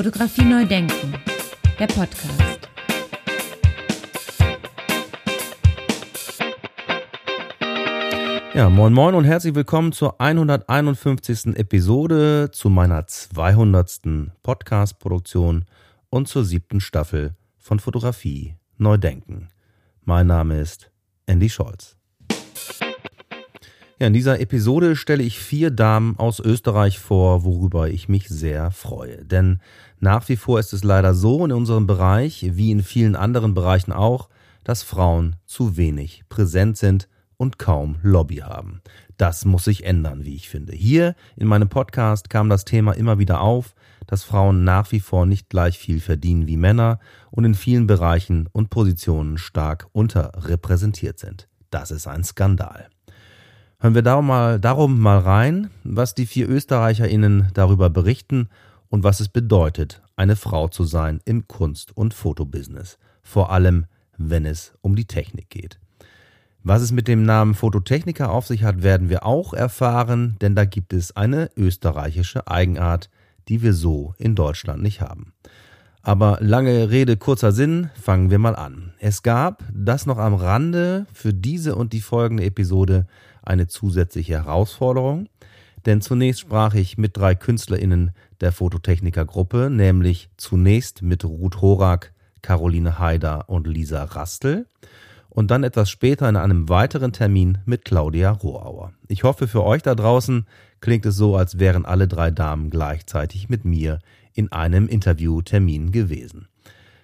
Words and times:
Fotografie 0.00 0.46
neu 0.46 0.64
denken, 0.64 1.12
der 1.78 1.86
Podcast. 1.86 2.70
Ja, 8.54 8.70
moin 8.70 8.94
moin 8.94 9.14
und 9.14 9.24
herzlich 9.24 9.54
willkommen 9.54 9.92
zur 9.92 10.18
151. 10.18 11.54
Episode, 11.54 12.48
zu 12.50 12.70
meiner 12.70 13.06
200. 13.08 14.00
Podcast-Produktion 14.42 15.66
und 16.08 16.28
zur 16.28 16.46
siebten 16.46 16.80
Staffel 16.80 17.34
von 17.58 17.78
Fotografie 17.78 18.56
neu 18.78 18.96
denken. 18.96 19.50
Mein 20.00 20.28
Name 20.28 20.60
ist 20.60 20.90
Andy 21.26 21.50
Scholz. 21.50 21.98
Ja, 24.00 24.06
in 24.06 24.14
dieser 24.14 24.40
Episode 24.40 24.96
stelle 24.96 25.22
ich 25.22 25.40
vier 25.40 25.70
Damen 25.70 26.18
aus 26.18 26.40
Österreich 26.40 26.98
vor, 26.98 27.44
worüber 27.44 27.90
ich 27.90 28.08
mich 28.08 28.30
sehr 28.30 28.70
freue. 28.70 29.26
Denn 29.26 29.60
nach 29.98 30.26
wie 30.30 30.36
vor 30.36 30.58
ist 30.58 30.72
es 30.72 30.82
leider 30.82 31.12
so 31.12 31.44
in 31.44 31.52
unserem 31.52 31.86
Bereich, 31.86 32.46
wie 32.52 32.70
in 32.70 32.82
vielen 32.82 33.14
anderen 33.14 33.52
Bereichen 33.52 33.92
auch, 33.92 34.30
dass 34.64 34.82
Frauen 34.82 35.36
zu 35.44 35.76
wenig 35.76 36.24
präsent 36.30 36.78
sind 36.78 37.10
und 37.36 37.58
kaum 37.58 37.96
Lobby 38.02 38.36
haben. 38.36 38.80
Das 39.18 39.44
muss 39.44 39.64
sich 39.64 39.84
ändern, 39.84 40.24
wie 40.24 40.34
ich 40.34 40.48
finde. 40.48 40.72
Hier 40.72 41.14
in 41.36 41.46
meinem 41.46 41.68
Podcast 41.68 42.30
kam 42.30 42.48
das 42.48 42.64
Thema 42.64 42.92
immer 42.92 43.18
wieder 43.18 43.42
auf, 43.42 43.74
dass 44.06 44.24
Frauen 44.24 44.64
nach 44.64 44.92
wie 44.92 45.00
vor 45.00 45.26
nicht 45.26 45.50
gleich 45.50 45.78
viel 45.78 46.00
verdienen 46.00 46.46
wie 46.46 46.56
Männer 46.56 47.00
und 47.30 47.44
in 47.44 47.54
vielen 47.54 47.86
Bereichen 47.86 48.48
und 48.52 48.70
Positionen 48.70 49.36
stark 49.36 49.88
unterrepräsentiert 49.92 51.18
sind. 51.18 51.48
Das 51.70 51.90
ist 51.90 52.06
ein 52.06 52.24
Skandal. 52.24 52.88
Hören 53.82 53.94
wir 53.94 54.02
darum 54.02 54.26
mal, 54.26 54.60
darum 54.60 55.00
mal 55.00 55.18
rein, 55.18 55.70
was 55.84 56.14
die 56.14 56.26
vier 56.26 56.50
ÖsterreicherInnen 56.50 57.48
darüber 57.54 57.88
berichten 57.88 58.50
und 58.90 59.04
was 59.04 59.20
es 59.20 59.30
bedeutet, 59.30 60.02
eine 60.16 60.36
Frau 60.36 60.68
zu 60.68 60.84
sein 60.84 61.22
im 61.24 61.48
Kunst- 61.48 61.96
und 61.96 62.12
Fotobusiness. 62.12 62.98
Vor 63.22 63.50
allem, 63.50 63.86
wenn 64.18 64.44
es 64.44 64.74
um 64.82 64.96
die 64.96 65.06
Technik 65.06 65.48
geht. 65.48 65.78
Was 66.62 66.82
es 66.82 66.92
mit 66.92 67.08
dem 67.08 67.22
Namen 67.22 67.54
Fototechniker 67.54 68.30
auf 68.30 68.46
sich 68.46 68.64
hat, 68.64 68.82
werden 68.82 69.08
wir 69.08 69.24
auch 69.24 69.54
erfahren, 69.54 70.36
denn 70.42 70.54
da 70.54 70.66
gibt 70.66 70.92
es 70.92 71.16
eine 71.16 71.48
österreichische 71.56 72.48
Eigenart, 72.48 73.08
die 73.48 73.62
wir 73.62 73.72
so 73.72 74.12
in 74.18 74.34
Deutschland 74.34 74.82
nicht 74.82 75.00
haben. 75.00 75.32
Aber 76.02 76.36
lange 76.42 76.90
Rede, 76.90 77.16
kurzer 77.16 77.52
Sinn, 77.52 77.88
fangen 77.98 78.30
wir 78.30 78.38
mal 78.38 78.56
an. 78.56 78.92
Es 78.98 79.22
gab, 79.22 79.64
das 79.72 80.04
noch 80.04 80.18
am 80.18 80.34
Rande, 80.34 81.06
für 81.14 81.32
diese 81.32 81.76
und 81.76 81.94
die 81.94 82.02
folgende 82.02 82.44
Episode 82.44 83.06
eine 83.50 83.66
zusätzliche 83.66 84.34
Herausforderung, 84.34 85.28
denn 85.84 86.00
zunächst 86.00 86.40
sprach 86.40 86.74
ich 86.74 86.96
mit 86.96 87.16
drei 87.16 87.34
KünstlerInnen 87.34 88.12
der 88.40 88.52
Fototechnikergruppe, 88.52 89.68
nämlich 89.70 90.30
zunächst 90.36 91.02
mit 91.02 91.24
Ruth 91.24 91.60
Horak, 91.60 92.12
Caroline 92.42 92.98
Haider 92.98 93.48
und 93.48 93.66
Lisa 93.66 94.04
Rastel 94.04 94.66
und 95.28 95.50
dann 95.50 95.64
etwas 95.64 95.90
später 95.90 96.28
in 96.28 96.36
einem 96.36 96.68
weiteren 96.68 97.12
Termin 97.12 97.58
mit 97.64 97.84
Claudia 97.84 98.30
Rohauer. 98.30 98.92
Ich 99.08 99.24
hoffe, 99.24 99.48
für 99.48 99.64
euch 99.64 99.82
da 99.82 99.94
draußen 99.94 100.46
klingt 100.80 101.04
es 101.06 101.16
so, 101.16 101.36
als 101.36 101.58
wären 101.58 101.84
alle 101.84 102.08
drei 102.08 102.30
Damen 102.30 102.70
gleichzeitig 102.70 103.48
mit 103.48 103.64
mir 103.64 103.98
in 104.32 104.52
einem 104.52 104.88
Interviewtermin 104.88 105.92
gewesen. 105.92 106.48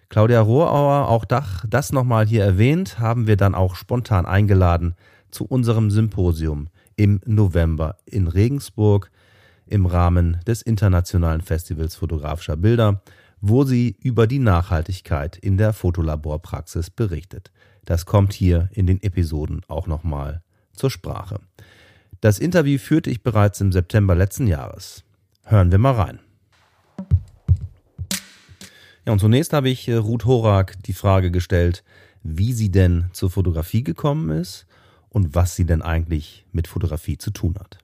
Claudia 0.08 0.40
Rohauer, 0.40 1.08
auch 1.08 1.24
das 1.24 1.92
nochmal 1.92 2.26
hier 2.26 2.44
erwähnt, 2.44 3.00
haben 3.00 3.26
wir 3.26 3.36
dann 3.36 3.56
auch 3.56 3.74
spontan 3.74 4.24
eingeladen 4.24 4.94
zu 5.36 5.44
unserem 5.44 5.90
Symposium 5.90 6.68
im 6.96 7.20
November 7.26 7.98
in 8.06 8.26
Regensburg 8.26 9.10
im 9.66 9.84
Rahmen 9.84 10.40
des 10.46 10.62
Internationalen 10.62 11.42
Festivals 11.42 11.94
fotografischer 11.94 12.56
Bilder, 12.56 13.02
wo 13.42 13.64
sie 13.64 13.96
über 14.00 14.26
die 14.26 14.38
Nachhaltigkeit 14.38 15.36
in 15.36 15.58
der 15.58 15.74
Fotolaborpraxis 15.74 16.88
berichtet. 16.88 17.52
Das 17.84 18.06
kommt 18.06 18.32
hier 18.32 18.70
in 18.72 18.86
den 18.86 19.02
Episoden 19.02 19.60
auch 19.68 19.86
nochmal 19.86 20.42
zur 20.72 20.90
Sprache. 20.90 21.40
Das 22.22 22.38
Interview 22.38 22.78
führte 22.78 23.10
ich 23.10 23.22
bereits 23.22 23.60
im 23.60 23.72
September 23.72 24.14
letzten 24.14 24.46
Jahres. 24.46 25.04
Hören 25.44 25.70
wir 25.70 25.78
mal 25.78 25.92
rein. 25.92 26.18
Ja, 29.04 29.12
und 29.12 29.18
zunächst 29.18 29.52
habe 29.52 29.68
ich 29.68 29.86
äh, 29.86 29.96
Ruth 29.96 30.24
Horak 30.24 30.82
die 30.84 30.94
Frage 30.94 31.30
gestellt, 31.30 31.84
wie 32.22 32.54
sie 32.54 32.70
denn 32.70 33.10
zur 33.12 33.30
Fotografie 33.30 33.84
gekommen 33.84 34.30
ist 34.30 34.66
und 35.08 35.34
was 35.34 35.56
sie 35.56 35.64
denn 35.64 35.82
eigentlich 35.82 36.46
mit 36.52 36.68
Fotografie 36.68 37.18
zu 37.18 37.30
tun 37.30 37.54
hat. 37.58 37.78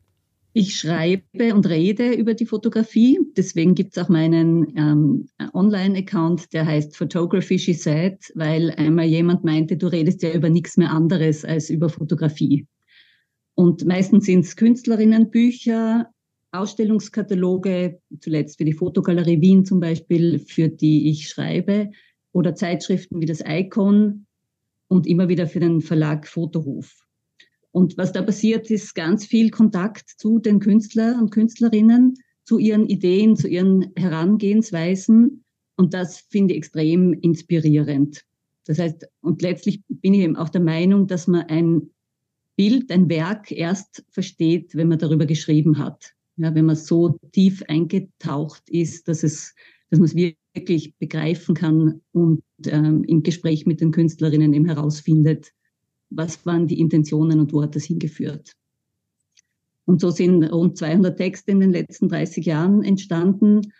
Ich 0.54 0.76
schreibe 0.76 1.54
und 1.54 1.66
rede 1.66 2.12
über 2.12 2.34
die 2.34 2.44
Fotografie. 2.44 3.18
Deswegen 3.36 3.74
gibt 3.74 3.96
es 3.96 4.02
auch 4.02 4.10
meinen 4.10 4.76
ähm, 4.76 5.28
Online-Account, 5.54 6.52
der 6.52 6.66
heißt 6.66 6.94
Photography 6.94 7.58
She 7.58 7.72
Said, 7.72 8.18
weil 8.34 8.70
einmal 8.72 9.06
jemand 9.06 9.44
meinte, 9.44 9.78
du 9.78 9.86
redest 9.86 10.22
ja 10.22 10.30
über 10.32 10.50
nichts 10.50 10.76
mehr 10.76 10.90
anderes 10.90 11.46
als 11.46 11.70
über 11.70 11.88
Fotografie. 11.88 12.66
Und 13.54 13.86
meistens 13.86 14.26
sind 14.26 14.40
es 14.40 14.56
Künstlerinnenbücher, 14.56 16.10
Ausstellungskataloge, 16.52 17.98
zuletzt 18.20 18.58
für 18.58 18.66
die 18.66 18.74
Fotogalerie 18.74 19.40
Wien 19.40 19.64
zum 19.64 19.80
Beispiel, 19.80 20.38
für 20.38 20.68
die 20.68 21.08
ich 21.08 21.30
schreibe, 21.30 21.90
oder 22.32 22.54
Zeitschriften 22.54 23.20
wie 23.20 23.26
das 23.26 23.42
Icon 23.46 24.26
und 24.88 25.06
immer 25.06 25.28
wieder 25.28 25.46
für 25.46 25.60
den 25.60 25.80
Verlag 25.80 26.28
Fotohof. 26.28 27.01
Und 27.72 27.96
was 27.96 28.12
da 28.12 28.22
passiert, 28.22 28.70
ist 28.70 28.94
ganz 28.94 29.24
viel 29.24 29.50
Kontakt 29.50 30.08
zu 30.18 30.38
den 30.38 30.60
Künstlern 30.60 31.20
und 31.20 31.30
Künstlerinnen, 31.30 32.14
zu 32.44 32.58
ihren 32.58 32.86
Ideen, 32.86 33.34
zu 33.34 33.48
ihren 33.48 33.90
Herangehensweisen. 33.96 35.44
Und 35.76 35.94
das 35.94 36.20
finde 36.30 36.52
ich 36.52 36.58
extrem 36.58 37.14
inspirierend. 37.14 38.24
Das 38.66 38.78
heißt, 38.78 39.08
und 39.22 39.42
letztlich 39.42 39.82
bin 39.88 40.14
ich 40.14 40.20
eben 40.20 40.36
auch 40.36 40.50
der 40.50 40.60
Meinung, 40.60 41.06
dass 41.06 41.26
man 41.26 41.42
ein 41.46 41.90
Bild, 42.56 42.92
ein 42.92 43.08
Werk 43.08 43.50
erst 43.50 44.04
versteht, 44.10 44.74
wenn 44.76 44.88
man 44.88 44.98
darüber 44.98 45.26
geschrieben 45.26 45.78
hat. 45.78 46.12
Ja, 46.36 46.54
wenn 46.54 46.66
man 46.66 46.76
so 46.76 47.18
tief 47.32 47.62
eingetaucht 47.68 48.68
ist, 48.68 49.08
dass 49.08 49.22
es, 49.22 49.54
dass 49.90 49.98
man 49.98 50.06
es 50.06 50.14
wirklich 50.14 50.94
begreifen 50.98 51.54
kann 51.54 52.00
und 52.12 52.42
ähm, 52.66 53.04
im 53.04 53.22
Gespräch 53.22 53.66
mit 53.66 53.80
den 53.80 53.90
Künstlerinnen 53.90 54.52
eben 54.52 54.66
herausfindet, 54.66 55.52
was 56.14 56.44
waren 56.46 56.66
die 56.66 56.80
Intentionen 56.80 57.40
und 57.40 57.52
wo 57.52 57.62
hat 57.62 57.76
das 57.76 57.84
hingeführt. 57.84 58.52
Und 59.84 60.00
so 60.00 60.10
sind 60.10 60.44
rund 60.44 60.76
200 60.76 61.16
Texte 61.16 61.50
in 61.50 61.60
den 61.60 61.72
letzten 61.72 62.08
30 62.08 62.46
Jahren 62.46 62.82
entstanden. 62.82 63.72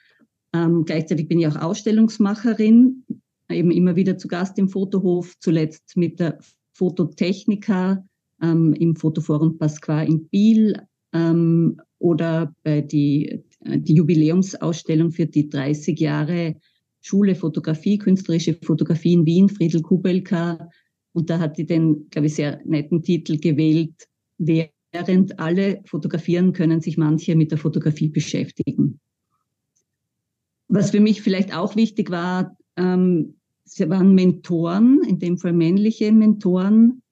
Ähm, 0.52 0.84
gleichzeitig 0.84 1.28
bin 1.28 1.38
ich 1.38 1.46
auch 1.46 1.56
Ausstellungsmacherin, 1.56 3.04
eben 3.48 3.70
immer 3.70 3.96
wieder 3.96 4.18
zu 4.18 4.28
Gast 4.28 4.58
im 4.58 4.68
Fotohof, 4.68 5.34
zuletzt 5.38 5.96
mit 5.96 6.20
der 6.20 6.38
Fototechnika 6.72 8.04
ähm, 8.42 8.72
im 8.74 8.96
Fotoforum 8.96 9.58
Pasqua 9.58 10.02
in 10.02 10.26
Biel 10.28 10.82
ähm, 11.12 11.80
oder 11.98 12.54
bei 12.64 12.80
die, 12.80 13.44
die 13.64 13.94
Jubiläumsausstellung 13.94 15.12
für 15.12 15.26
die 15.26 15.48
30 15.48 15.98
Jahre 16.00 16.56
Schule 17.00 17.34
Fotografie, 17.34 17.98
künstlerische 17.98 18.54
Fotografie 18.62 19.14
in 19.14 19.26
Wien, 19.26 19.48
Friedel 19.48 19.82
Kubelka, 19.82 20.70
und 21.12 21.30
da 21.30 21.38
hat 21.38 21.58
die 21.58 21.66
den, 21.66 22.08
glaube 22.10 22.26
ich, 22.26 22.34
sehr 22.34 22.60
netten 22.64 23.02
Titel 23.02 23.38
gewählt, 23.38 24.08
während 24.38 25.38
alle 25.38 25.82
fotografieren, 25.84 26.52
können 26.52 26.80
sich 26.80 26.96
manche 26.96 27.36
mit 27.36 27.50
der 27.50 27.58
Fotografie 27.58 28.08
beschäftigen. 28.08 29.00
Was 30.68 30.90
für 30.90 31.00
mich 31.00 31.22
vielleicht 31.22 31.54
auch 31.54 31.76
wichtig 31.76 32.10
war, 32.10 32.56
ähm, 32.76 33.34
sie 33.64 33.88
waren 33.90 34.14
Mentoren, 34.14 35.02
in 35.06 35.18
dem 35.18 35.38
Fall 35.38 35.52
männliche 35.52 36.12
Mentoren, 36.12 37.02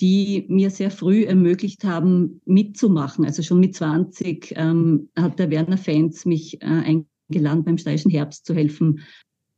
die 0.00 0.44
mir 0.48 0.70
sehr 0.70 0.90
früh 0.90 1.24
ermöglicht 1.24 1.84
haben, 1.84 2.40
mitzumachen. 2.44 3.24
Also 3.24 3.42
schon 3.42 3.60
mit 3.60 3.76
20 3.76 4.54
ähm, 4.56 5.08
hat 5.16 5.38
der 5.38 5.50
Werner 5.50 5.78
Fans 5.78 6.26
mich 6.26 6.60
äh, 6.60 7.04
eingeladen, 7.30 7.64
beim 7.64 7.78
Steirischen 7.78 8.10
Herbst 8.10 8.46
zu 8.46 8.54
helfen, 8.54 9.00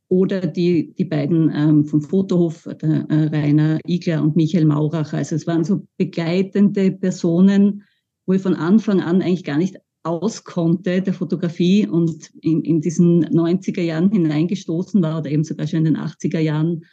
oder 0.09 0.41
die, 0.47 0.93
die 0.93 1.05
beiden 1.05 1.51
ähm, 1.53 1.85
vom 1.85 2.01
Fotohof, 2.01 2.67
der, 2.81 3.05
äh, 3.09 3.27
Rainer 3.27 3.79
Igler 3.85 4.23
und 4.23 4.35
Michael 4.35 4.65
Mauracher. 4.65 5.17
Also 5.17 5.35
es 5.35 5.47
waren 5.47 5.63
so 5.63 5.85
begleitende 5.97 6.91
Personen, 6.91 7.83
wo 8.25 8.33
ich 8.33 8.41
von 8.41 8.55
Anfang 8.55 9.01
an 9.01 9.21
eigentlich 9.21 9.43
gar 9.43 9.57
nicht 9.57 9.77
auskonnte 10.03 11.01
der 11.01 11.13
Fotografie 11.13 11.85
und 11.85 12.31
in, 12.41 12.61
in 12.63 12.79
diesen 12.79 13.25
90er 13.25 13.81
Jahren 13.81 14.09
hineingestoßen 14.09 15.01
war 15.01 15.19
oder 15.19 15.29
eben 15.29 15.43
sogar 15.43 15.67
schon 15.67 15.79
in 15.79 15.93
den 15.93 15.97
80er 15.97 16.39
Jahren 16.39 16.85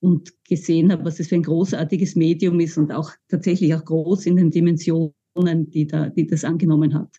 und 0.00 0.32
gesehen 0.44 0.92
habe, 0.92 1.04
was 1.06 1.18
es 1.18 1.28
für 1.28 1.36
ein 1.36 1.42
großartiges 1.42 2.14
Medium 2.14 2.60
ist 2.60 2.76
und 2.76 2.92
auch 2.92 3.10
tatsächlich 3.28 3.74
auch 3.74 3.84
groß 3.84 4.26
in 4.26 4.36
den 4.36 4.50
Dimensionen, 4.50 5.70
die, 5.70 5.86
da, 5.86 6.10
die 6.10 6.26
das 6.26 6.44
angenommen 6.44 6.94
hat. 6.94 7.16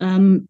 Ähm, 0.00 0.46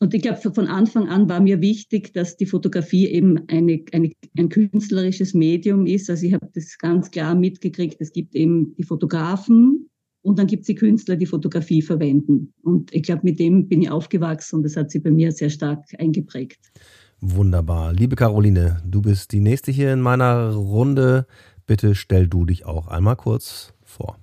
und 0.00 0.12
ich 0.12 0.22
glaube, 0.22 0.40
von 0.40 0.66
Anfang 0.66 1.08
an 1.08 1.28
war 1.28 1.40
mir 1.40 1.60
wichtig, 1.60 2.12
dass 2.12 2.36
die 2.36 2.46
Fotografie 2.46 3.08
eben 3.08 3.48
eine, 3.48 3.84
eine, 3.92 4.10
ein 4.36 4.48
künstlerisches 4.48 5.34
Medium 5.34 5.86
ist. 5.86 6.10
Also 6.10 6.26
ich 6.26 6.34
habe 6.34 6.48
das 6.52 6.76
ganz 6.78 7.10
klar 7.10 7.34
mitgekriegt. 7.34 8.00
Es 8.00 8.12
gibt 8.12 8.34
eben 8.34 8.74
die 8.74 8.82
Fotografen 8.82 9.88
und 10.22 10.38
dann 10.38 10.48
gibt 10.48 10.62
es 10.62 10.66
die 10.66 10.74
Künstler, 10.74 11.16
die 11.16 11.26
Fotografie 11.26 11.80
verwenden. 11.80 12.52
Und 12.62 12.92
ich 12.92 13.04
glaube, 13.04 13.22
mit 13.24 13.38
dem 13.38 13.68
bin 13.68 13.82
ich 13.82 13.90
aufgewachsen 13.90 14.56
und 14.56 14.62
das 14.64 14.76
hat 14.76 14.90
sich 14.90 15.02
bei 15.02 15.10
mir 15.10 15.30
sehr 15.30 15.50
stark 15.50 15.84
eingeprägt. 15.98 16.58
Wunderbar. 17.20 17.92
Liebe 17.92 18.16
Caroline, 18.16 18.82
du 18.84 19.00
bist 19.00 19.32
die 19.32 19.40
nächste 19.40 19.70
hier 19.70 19.92
in 19.92 20.00
meiner 20.00 20.54
Runde. 20.54 21.26
Bitte 21.66 21.94
stell 21.94 22.26
du 22.26 22.44
dich 22.44 22.66
auch 22.66 22.88
einmal 22.88 23.16
kurz 23.16 23.72
vor. 23.82 24.18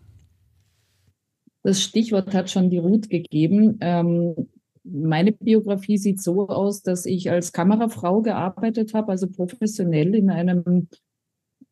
Das 1.64 1.82
Stichwort 1.82 2.34
hat 2.34 2.50
schon 2.50 2.70
die 2.70 2.78
Ruth 2.78 3.10
gegeben. 3.10 3.78
Ähm, 3.82 4.36
meine 4.84 5.32
Biografie 5.32 5.98
sieht 5.98 6.22
so 6.22 6.48
aus, 6.48 6.82
dass 6.82 7.06
ich 7.06 7.30
als 7.30 7.52
Kamerafrau 7.52 8.22
gearbeitet 8.22 8.94
habe, 8.94 9.12
also 9.12 9.28
professionell 9.28 10.16
in 10.16 10.30
einem, 10.30 10.88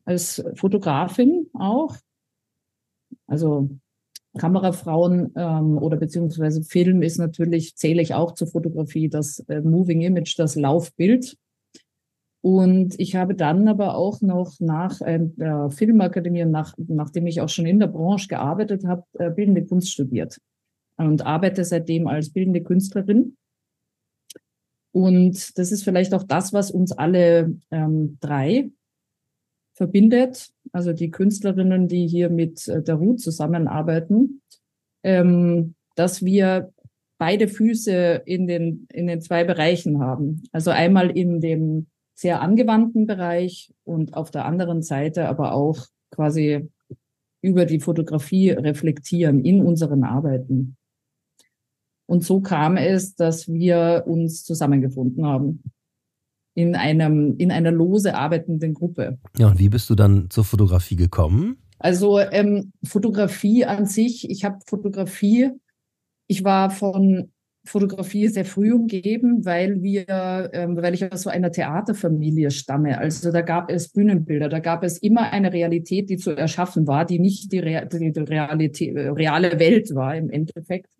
als 0.04 0.42
Fotografin 0.54 1.48
auch. 1.54 1.96
Also 3.26 3.70
Kamerafrauen 4.38 5.32
ähm, 5.34 5.78
oder 5.78 5.96
beziehungsweise 5.96 6.62
Film 6.62 7.02
ist 7.02 7.18
natürlich, 7.18 7.76
zähle 7.76 8.00
ich 8.02 8.14
auch 8.14 8.32
zur 8.32 8.46
Fotografie, 8.46 9.08
das 9.08 9.40
äh, 9.48 9.60
Moving 9.60 10.02
Image, 10.02 10.38
das 10.38 10.54
Laufbild. 10.54 11.36
Und 12.42 12.98
ich 12.98 13.16
habe 13.16 13.34
dann 13.34 13.68
aber 13.68 13.96
auch 13.96 14.20
noch 14.22 14.60
nach 14.60 15.00
äh, 15.00 15.18
der 15.20 15.70
Filmakademie, 15.70 16.44
nach, 16.44 16.74
nachdem 16.78 17.26
ich 17.26 17.40
auch 17.40 17.48
schon 17.48 17.66
in 17.66 17.80
der 17.80 17.88
Branche 17.88 18.28
gearbeitet 18.28 18.84
habe, 18.86 19.02
äh, 19.14 19.30
bildende 19.30 19.64
Kunst 19.66 19.90
studiert 19.90 20.38
und 21.06 21.24
arbeite 21.26 21.64
seitdem 21.64 22.06
als 22.06 22.30
bildende 22.30 22.62
Künstlerin. 22.62 23.36
Und 24.92 25.58
das 25.58 25.72
ist 25.72 25.84
vielleicht 25.84 26.14
auch 26.14 26.24
das, 26.24 26.52
was 26.52 26.70
uns 26.70 26.92
alle 26.92 27.54
ähm, 27.70 28.18
drei 28.20 28.70
verbindet, 29.74 30.50
also 30.72 30.92
die 30.92 31.10
Künstlerinnen, 31.10 31.88
die 31.88 32.06
hier 32.06 32.28
mit 32.28 32.66
äh, 32.68 32.82
der 32.82 32.96
Ruth 32.96 33.20
zusammenarbeiten, 33.20 34.42
ähm, 35.04 35.74
dass 35.94 36.24
wir 36.24 36.72
beide 37.18 37.48
Füße 37.48 38.22
in 38.24 38.46
den, 38.46 38.86
in 38.92 39.06
den 39.06 39.20
zwei 39.20 39.44
Bereichen 39.44 40.00
haben. 40.00 40.42
Also 40.52 40.70
einmal 40.70 41.16
in 41.16 41.40
dem 41.40 41.86
sehr 42.14 42.42
angewandten 42.42 43.06
Bereich 43.06 43.72
und 43.84 44.14
auf 44.14 44.30
der 44.30 44.44
anderen 44.44 44.82
Seite 44.82 45.28
aber 45.28 45.52
auch 45.52 45.86
quasi 46.10 46.68
über 47.42 47.64
die 47.64 47.80
Fotografie 47.80 48.50
reflektieren 48.50 49.44
in 49.44 49.64
unseren 49.64 50.04
Arbeiten. 50.04 50.76
Und 52.10 52.24
so 52.24 52.40
kam 52.40 52.76
es, 52.76 53.14
dass 53.14 53.46
wir 53.46 54.02
uns 54.04 54.42
zusammengefunden 54.42 55.24
haben 55.24 55.62
in 56.56 56.74
einem, 56.74 57.36
in 57.38 57.52
einer 57.52 57.70
lose 57.70 58.16
arbeitenden 58.16 58.74
Gruppe. 58.74 59.20
Ja, 59.38 59.46
und 59.46 59.60
wie 59.60 59.68
bist 59.68 59.88
du 59.90 59.94
dann 59.94 60.28
zur 60.28 60.42
Fotografie 60.42 60.96
gekommen? 60.96 61.58
Also 61.78 62.18
ähm, 62.18 62.72
Fotografie 62.82 63.64
an 63.64 63.86
sich, 63.86 64.28
ich 64.28 64.44
habe 64.44 64.58
Fotografie, 64.66 65.50
ich 66.26 66.42
war 66.42 66.70
von 66.70 67.30
Fotografie 67.64 68.26
sehr 68.26 68.44
früh 68.44 68.72
umgeben, 68.72 69.44
weil 69.44 69.80
wir, 69.80 70.50
ähm, 70.52 70.76
weil 70.78 70.94
ich 70.94 71.12
aus 71.12 71.22
so 71.22 71.30
einer 71.30 71.52
Theaterfamilie 71.52 72.50
stamme. 72.50 72.98
Also 72.98 73.30
da 73.30 73.42
gab 73.42 73.70
es 73.70 73.90
Bühnenbilder, 73.90 74.48
da 74.48 74.58
gab 74.58 74.82
es 74.82 74.98
immer 74.98 75.32
eine 75.32 75.52
Realität, 75.52 76.10
die 76.10 76.16
zu 76.16 76.32
erschaffen 76.32 76.88
war, 76.88 77.04
die 77.04 77.20
nicht 77.20 77.52
die, 77.52 77.60
Re 77.60 77.86
die 77.86 78.18
Realität, 78.18 78.96
reale 78.96 79.60
Welt 79.60 79.94
war 79.94 80.16
im 80.16 80.28
Endeffekt. 80.28 80.90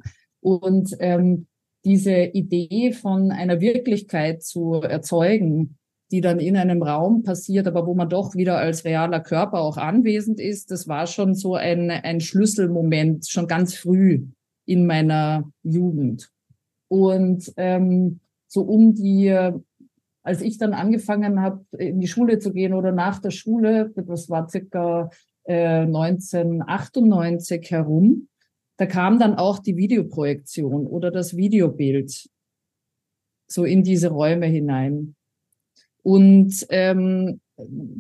Und 0.41 0.97
ähm, 1.01 1.47
diese 1.85 2.15
Idee 2.15 2.93
von 2.93 3.31
einer 3.31 3.61
Wirklichkeit 3.61 4.43
zu 4.43 4.75
erzeugen, 4.75 5.79
die 6.11 6.21
dann 6.21 6.41
in 6.41 6.57
einem 6.57 6.83
Raum 6.83 7.23
passiert, 7.23 7.67
aber 7.69 7.87
wo 7.87 7.95
man 7.95 8.09
doch 8.09 8.35
wieder 8.35 8.59
als 8.59 8.85
realer 8.85 9.21
Körper 9.21 9.61
auch 9.61 9.77
anwesend 9.77 10.41
ist, 10.41 10.71
das 10.71 10.89
war 10.89 11.07
schon 11.07 11.35
so 11.35 11.55
ein, 11.55 11.91
ein 11.91 12.21
Schlüsselmoment, 12.21 13.29
schon 13.29 13.47
ganz 13.47 13.75
früh 13.75 14.27
in 14.67 14.87
meiner 14.87 15.51
Jugend. 15.63 16.31
Und 16.89 17.53
ähm, 17.57 18.21
so 18.49 18.63
um 18.63 18.95
die, 18.95 19.31
als 20.23 20.43
ich 20.43 20.59
dann 20.59 20.75
angefangen 20.75 21.41
habe, 21.41 21.65
in 21.79 22.01
die 22.01 22.09
Schule 22.09 22.41
zu 22.41 22.53
gehen 22.53 22.75
oder 22.75 22.91
nach 22.91 23.21
der 23.21 23.31
Schule, 23.31 23.93
das 23.95 24.29
war 24.29 24.49
circa 24.49 25.11
äh, 25.45 25.83
1998 25.83 27.71
herum, 27.71 28.29
da 28.81 28.87
kam 28.87 29.19
dann 29.19 29.35
auch 29.35 29.59
die 29.59 29.77
Videoprojektion 29.77 30.87
oder 30.87 31.11
das 31.11 31.37
Videobild 31.37 32.31
so 33.47 33.67
in 33.67 33.83
diese 33.83 34.09
Räume 34.09 34.47
hinein. 34.47 35.17
Und 36.03 36.67
ähm, 36.71 37.43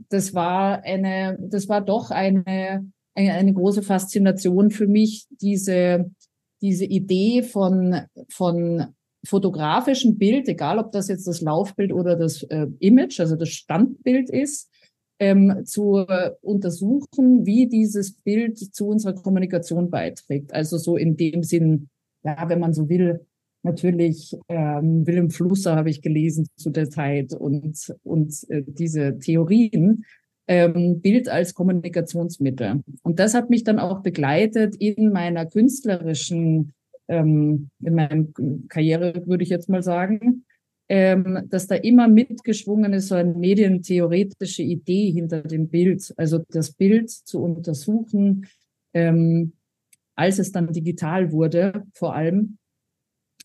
das 0.08 0.32
war 0.32 0.82
eine, 0.82 1.36
das 1.38 1.68
war 1.68 1.82
doch 1.82 2.10
eine, 2.10 2.90
eine, 3.14 3.32
eine 3.34 3.52
große 3.52 3.82
Faszination 3.82 4.70
für 4.70 4.86
mich, 4.86 5.26
diese, 5.28 6.10
diese 6.62 6.86
Idee 6.86 7.42
von, 7.42 8.06
von 8.30 8.94
fotografischem 9.22 10.16
Bild, 10.16 10.48
egal 10.48 10.78
ob 10.78 10.92
das 10.92 11.08
jetzt 11.08 11.26
das 11.26 11.42
Laufbild 11.42 11.92
oder 11.92 12.16
das 12.16 12.42
äh, 12.44 12.68
Image, 12.78 13.20
also 13.20 13.36
das 13.36 13.50
Standbild 13.50 14.30
ist, 14.30 14.69
ähm, 15.20 15.64
zu 15.64 16.04
untersuchen, 16.40 17.46
wie 17.46 17.68
dieses 17.68 18.12
Bild 18.12 18.58
zu 18.58 18.88
unserer 18.88 19.14
Kommunikation 19.14 19.90
beiträgt. 19.90 20.52
Also 20.52 20.78
so 20.78 20.96
in 20.96 21.16
dem 21.16 21.42
Sinn, 21.42 21.88
ja, 22.24 22.48
wenn 22.48 22.58
man 22.58 22.72
so 22.72 22.88
will, 22.88 23.20
natürlich 23.62 24.36
ähm, 24.48 25.06
Willem 25.06 25.30
Flusser 25.30 25.76
habe 25.76 25.90
ich 25.90 26.02
gelesen 26.02 26.46
zu 26.56 26.70
der 26.70 26.88
Zeit 26.88 27.34
und, 27.34 27.94
und 28.02 28.34
äh, 28.48 28.62
diese 28.66 29.18
Theorien, 29.18 30.04
ähm, 30.48 31.00
Bild 31.00 31.28
als 31.28 31.54
Kommunikationsmittel. 31.54 32.82
Und 33.02 33.20
das 33.20 33.34
hat 33.34 33.50
mich 33.50 33.62
dann 33.62 33.78
auch 33.78 34.02
begleitet 34.02 34.74
in 34.76 35.12
meiner 35.12 35.46
künstlerischen, 35.46 36.72
ähm, 37.08 37.68
in 37.84 37.94
meiner 37.94 38.26
Karriere, 38.68 39.22
würde 39.26 39.44
ich 39.44 39.50
jetzt 39.50 39.68
mal 39.68 39.82
sagen, 39.82 40.44
ähm, 40.92 41.46
dass 41.48 41.68
da 41.68 41.76
immer 41.76 42.08
mitgeschwungen 42.08 42.92
ist, 42.94 43.08
so 43.08 43.14
eine 43.14 43.32
medientheoretische 43.32 44.64
Idee 44.64 45.12
hinter 45.12 45.42
dem 45.42 45.68
Bild, 45.68 46.12
also 46.16 46.40
das 46.48 46.72
Bild 46.72 47.08
zu 47.10 47.40
untersuchen, 47.40 48.48
ähm, 48.92 49.52
als 50.16 50.40
es 50.40 50.50
dann 50.50 50.72
digital 50.72 51.30
wurde, 51.30 51.84
vor 51.94 52.16
allem. 52.16 52.58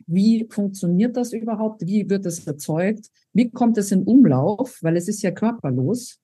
Wie 0.08 0.48
funktioniert 0.50 1.16
das 1.16 1.34
überhaupt? 1.34 1.86
Wie 1.86 2.10
wird 2.10 2.26
es 2.26 2.46
erzeugt? 2.48 3.12
Wie 3.32 3.52
kommt 3.52 3.78
es 3.78 3.92
in 3.92 4.04
Umlauf? 4.04 4.80
Weil 4.82 4.98
es 4.98 5.08
ist 5.08 5.22
ja 5.22 5.30
körperlos. 5.30 6.20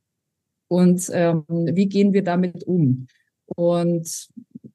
Und 0.70 1.08
ähm, 1.14 1.46
wie 1.48 1.88
gehen 1.88 2.14
wir 2.14 2.24
damit 2.24 2.64
um? 2.64 3.06
Und 3.46 4.28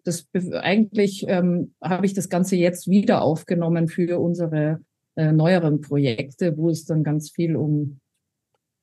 das 0.05 0.29
eigentlich 0.53 1.25
ähm, 1.27 1.75
habe 1.83 2.07
ich 2.07 2.15
das 2.15 2.29
Ganze 2.29 2.55
jetzt 2.55 2.89
wieder 2.89 3.23
aufgenommen 3.23 3.89
für 3.89 4.21
unsere 4.21 4.81
äh, 5.17 5.33
neueren 5.33 5.81
Projekte, 5.81 6.57
wo 6.57 6.71
es 6.71 6.85
dann 6.85 7.03
ganz 7.03 7.31
viel 7.31 7.57
um 7.57 8.01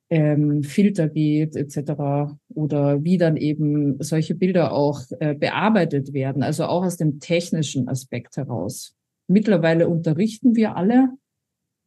ähm, 0.09 0.63
Filter 0.63 1.09
geht 1.09 1.55
etc. 1.55 2.35
oder 2.53 3.03
wie 3.03 3.17
dann 3.17 3.37
eben 3.37 4.01
solche 4.03 4.35
Bilder 4.35 4.73
auch 4.73 5.01
äh, 5.19 5.33
bearbeitet 5.33 6.13
werden, 6.13 6.43
also 6.43 6.65
auch 6.65 6.83
aus 6.83 6.97
dem 6.97 7.19
technischen 7.19 7.87
Aspekt 7.87 8.37
heraus. 8.37 8.95
Mittlerweile 9.27 9.87
unterrichten 9.87 10.55
wir 10.55 10.75
alle 10.75 11.09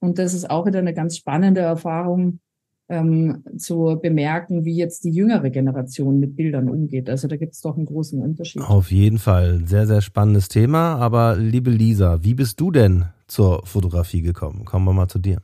und 0.00 0.18
das 0.18 0.35
ist 0.35 0.49
auch 0.50 0.66
wieder 0.66 0.78
eine 0.78 0.94
ganz 0.94 1.16
spannende 1.16 1.61
Erfahrung, 1.61 2.40
ähm, 2.88 3.42
zu 3.59 3.99
bemerken, 4.00 4.64
wie 4.64 4.76
jetzt 4.76 5.04
die 5.04 5.11
jüngere 5.11 5.50
Generation 5.50 6.20
mit 6.20 6.37
Bildern 6.37 6.68
umgeht. 6.68 7.11
Also 7.11 7.26
da 7.28 7.37
gibt 7.37 7.54
es 7.54 7.61
doch 7.61 7.76
einen 7.76 7.87
großen 7.87 8.20
Unterschied. 8.20 8.62
Auf 8.62 8.92
jeden 8.92 9.18
Fall. 9.18 9.62
Sehr, 9.66 9.87
sehr 9.87 10.00
spannendes 10.00 10.49
Thema. 10.49 10.97
Aber 10.97 11.37
liebe 11.37 11.70
Lisa, 11.70 12.23
wie 12.23 12.35
bist 12.35 12.61
du 12.61 12.70
denn 12.70 13.06
zur 13.26 13.64
Fotografie 13.66 14.23
gekommen? 14.23 14.64
Kommen 14.64 14.85
wir 14.85 14.92
mal 14.92 15.09
zu 15.09 15.18
dir. 15.18 15.42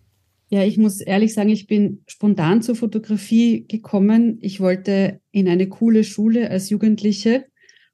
Ja, 0.50 0.64
ich 0.64 0.76
muss 0.76 1.00
ehrlich 1.00 1.32
sagen, 1.32 1.48
ich 1.48 1.66
bin 1.66 2.02
spontan 2.06 2.62
zur 2.62 2.76
Fotografie 2.76 3.66
gekommen. 3.66 4.38
Ich 4.42 4.60
wollte 4.60 5.20
in 5.30 5.48
eine 5.48 5.68
coole 5.68 6.04
Schule 6.04 6.50
als 6.50 6.68
Jugendliche 6.68 7.46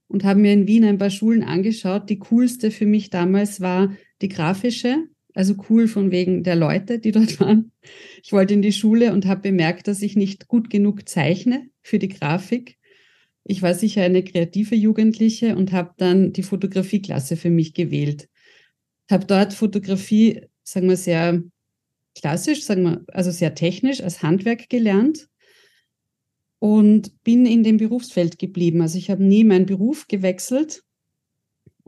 und 0.09 0.25
habe 0.25 0.40
mir 0.40 0.52
in 0.52 0.66
Wien 0.66 0.85
ein 0.85 0.99
paar 0.99 1.11
Schulen 1.11 1.45
angeschaut. 1.45 2.11
Die 2.11 2.18
coolste 2.18 2.71
für 2.71 2.87
mich 2.87 3.11
damals 3.11 3.61
war 3.61 3.92
die 4.21 4.28
grafische 4.28 5.09
also 5.38 5.54
cool 5.71 5.87
von 5.87 6.11
wegen 6.11 6.42
der 6.42 6.57
Leute, 6.57 6.99
die 6.99 7.12
dort 7.12 7.38
waren. 7.38 7.71
Ich 8.25 8.33
wollte 8.33 8.54
in 8.54 8.62
die 8.62 8.73
Schule 8.73 9.12
und 9.12 9.25
habe 9.26 9.42
bemerkt, 9.42 9.87
dass 9.87 10.02
ich 10.02 10.16
nicht 10.16 10.49
gut 10.49 10.68
genug 10.68 11.09
zeichne 11.09 11.71
für 11.80 12.00
die 12.00 12.09
Grafik. 12.09 12.76
Ich 13.45 13.62
war 13.62 13.73
sicher 13.73 14.02
eine 14.02 14.25
kreative 14.25 14.75
Jugendliche 14.75 15.54
und 15.54 15.71
habe 15.71 15.92
dann 15.97 16.33
die 16.33 16.42
Fotografieklasse 16.42 17.37
für 17.37 17.50
mich 17.50 17.73
gewählt. 17.73 18.28
Habe 19.10 19.26
dort 19.26 19.54
Fotografie, 19.54 20.42
sagen 20.62 20.88
wir, 20.88 20.96
sehr 20.96 21.42
klassisch, 22.14 22.64
sagen 22.64 22.82
wir, 22.82 23.04
also 23.08 23.30
sehr 23.30 23.54
technisch 23.54 24.02
als 24.02 24.22
Handwerk 24.22 24.68
gelernt 24.68 25.28
und 26.58 27.22
bin 27.24 27.46
in 27.46 27.62
dem 27.62 27.76
Berufsfeld 27.76 28.38
geblieben. 28.38 28.82
Also 28.82 28.98
ich 28.98 29.10
habe 29.10 29.22
nie 29.22 29.44
meinen 29.44 29.66
Beruf 29.66 30.08
gewechselt, 30.08 30.82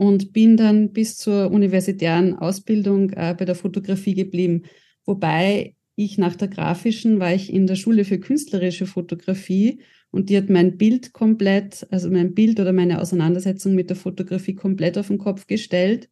und 0.00 0.32
bin 0.32 0.56
dann 0.56 0.94
bis 0.94 1.18
zur 1.18 1.50
universitären 1.50 2.34
Ausbildung 2.34 3.10
äh, 3.10 3.34
bei 3.38 3.44
der 3.44 3.54
Fotografie 3.54 4.14
geblieben. 4.14 4.62
Wobei 5.04 5.76
ich 5.94 6.16
nach 6.16 6.36
der 6.36 6.48
grafischen 6.48 7.20
war 7.20 7.34
ich 7.34 7.52
in 7.52 7.66
der 7.66 7.74
Schule 7.74 8.06
für 8.06 8.18
künstlerische 8.18 8.86
Fotografie 8.86 9.82
und 10.10 10.30
die 10.30 10.38
hat 10.38 10.48
mein 10.48 10.78
Bild 10.78 11.12
komplett, 11.12 11.86
also 11.90 12.10
mein 12.10 12.32
Bild 12.32 12.58
oder 12.60 12.72
meine 12.72 12.98
Auseinandersetzung 12.98 13.74
mit 13.74 13.90
der 13.90 13.96
Fotografie 13.96 14.54
komplett 14.54 14.96
auf 14.96 15.08
den 15.08 15.18
Kopf 15.18 15.46
gestellt. 15.46 16.08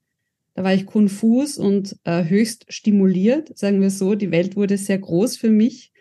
Da 0.55 0.65
war 0.65 0.75
ich 0.75 0.87
konfus 0.87 1.57
und 1.57 1.97
äh, 2.05 2.25
höchst 2.25 2.67
stimuliert, 2.69 3.57
sagen 3.57 3.81
wir 3.81 3.91
so. 3.91 4.15
Die 4.15 4.31
Welt 4.31 4.57
wurde 4.57 4.77
sehr 4.77 4.99
groß 4.99 5.37
für 5.37 5.51
mich, 5.51 5.93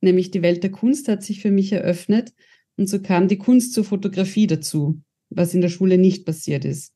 nämlich 0.00 0.30
die 0.30 0.42
Welt 0.42 0.62
der 0.62 0.70
Kunst 0.70 1.08
hat 1.08 1.22
sich 1.22 1.40
für 1.40 1.50
mich 1.50 1.72
eröffnet. 1.72 2.32
Und 2.76 2.88
so 2.88 3.00
kam 3.00 3.28
die 3.28 3.38
Kunst 3.38 3.72
zur 3.72 3.84
Fotografie 3.84 4.46
dazu, 4.46 5.00
was 5.30 5.54
in 5.54 5.60
der 5.60 5.68
Schule 5.68 5.98
nicht 5.98 6.24
passiert 6.24 6.64
ist. 6.64 6.92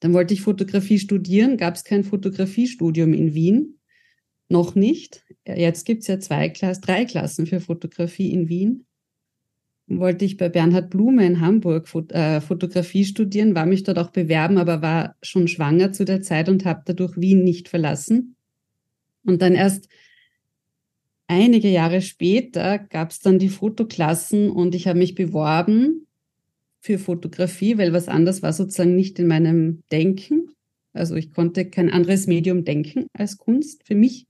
Dann 0.00 0.12
wollte 0.12 0.34
ich 0.34 0.42
Fotografie 0.42 0.98
studieren, 0.98 1.56
gab 1.56 1.76
es 1.76 1.84
kein 1.84 2.04
Fotografiestudium 2.04 3.14
in 3.14 3.34
Wien. 3.34 3.80
Noch 4.48 4.74
nicht. 4.74 5.24
Jetzt 5.46 5.84
gibt 5.86 6.02
es 6.02 6.08
ja 6.08 6.20
zwei 6.20 6.50
Klassen, 6.50 6.82
drei 6.82 7.04
Klassen 7.06 7.46
für 7.46 7.60
Fotografie 7.60 8.30
in 8.30 8.48
Wien 8.48 8.86
wollte 9.86 10.24
ich 10.24 10.36
bei 10.36 10.48
Bernhard 10.48 10.90
Blume 10.90 11.26
in 11.26 11.40
Hamburg 11.40 11.88
Fot 11.88 12.12
äh, 12.12 12.40
Fotografie 12.40 13.04
studieren, 13.04 13.54
war 13.54 13.66
mich 13.66 13.82
dort 13.82 13.98
auch 13.98 14.10
bewerben, 14.10 14.58
aber 14.58 14.82
war 14.82 15.16
schon 15.22 15.48
schwanger 15.48 15.92
zu 15.92 16.04
der 16.04 16.22
Zeit 16.22 16.48
und 16.48 16.64
habe 16.64 16.82
dadurch 16.86 17.16
Wien 17.16 17.44
nicht 17.44 17.68
verlassen. 17.68 18.36
Und 19.24 19.42
dann 19.42 19.54
erst 19.54 19.88
einige 21.26 21.68
Jahre 21.68 22.00
später 22.00 22.78
gab 22.78 23.10
es 23.10 23.20
dann 23.20 23.38
die 23.38 23.48
Fotoklassen 23.48 24.50
und 24.50 24.74
ich 24.74 24.86
habe 24.86 24.98
mich 24.98 25.14
beworben 25.14 26.06
für 26.80 26.98
Fotografie, 26.98 27.78
weil 27.78 27.92
was 27.92 28.08
anderes 28.08 28.42
war 28.42 28.52
sozusagen 28.52 28.94
nicht 28.94 29.18
in 29.18 29.26
meinem 29.26 29.82
Denken. 29.90 30.50
Also 30.92 31.14
ich 31.16 31.32
konnte 31.32 31.68
kein 31.68 31.90
anderes 31.90 32.26
Medium 32.26 32.64
denken 32.64 33.06
als 33.12 33.38
Kunst 33.38 33.84
für 33.84 33.94
mich. 33.94 34.26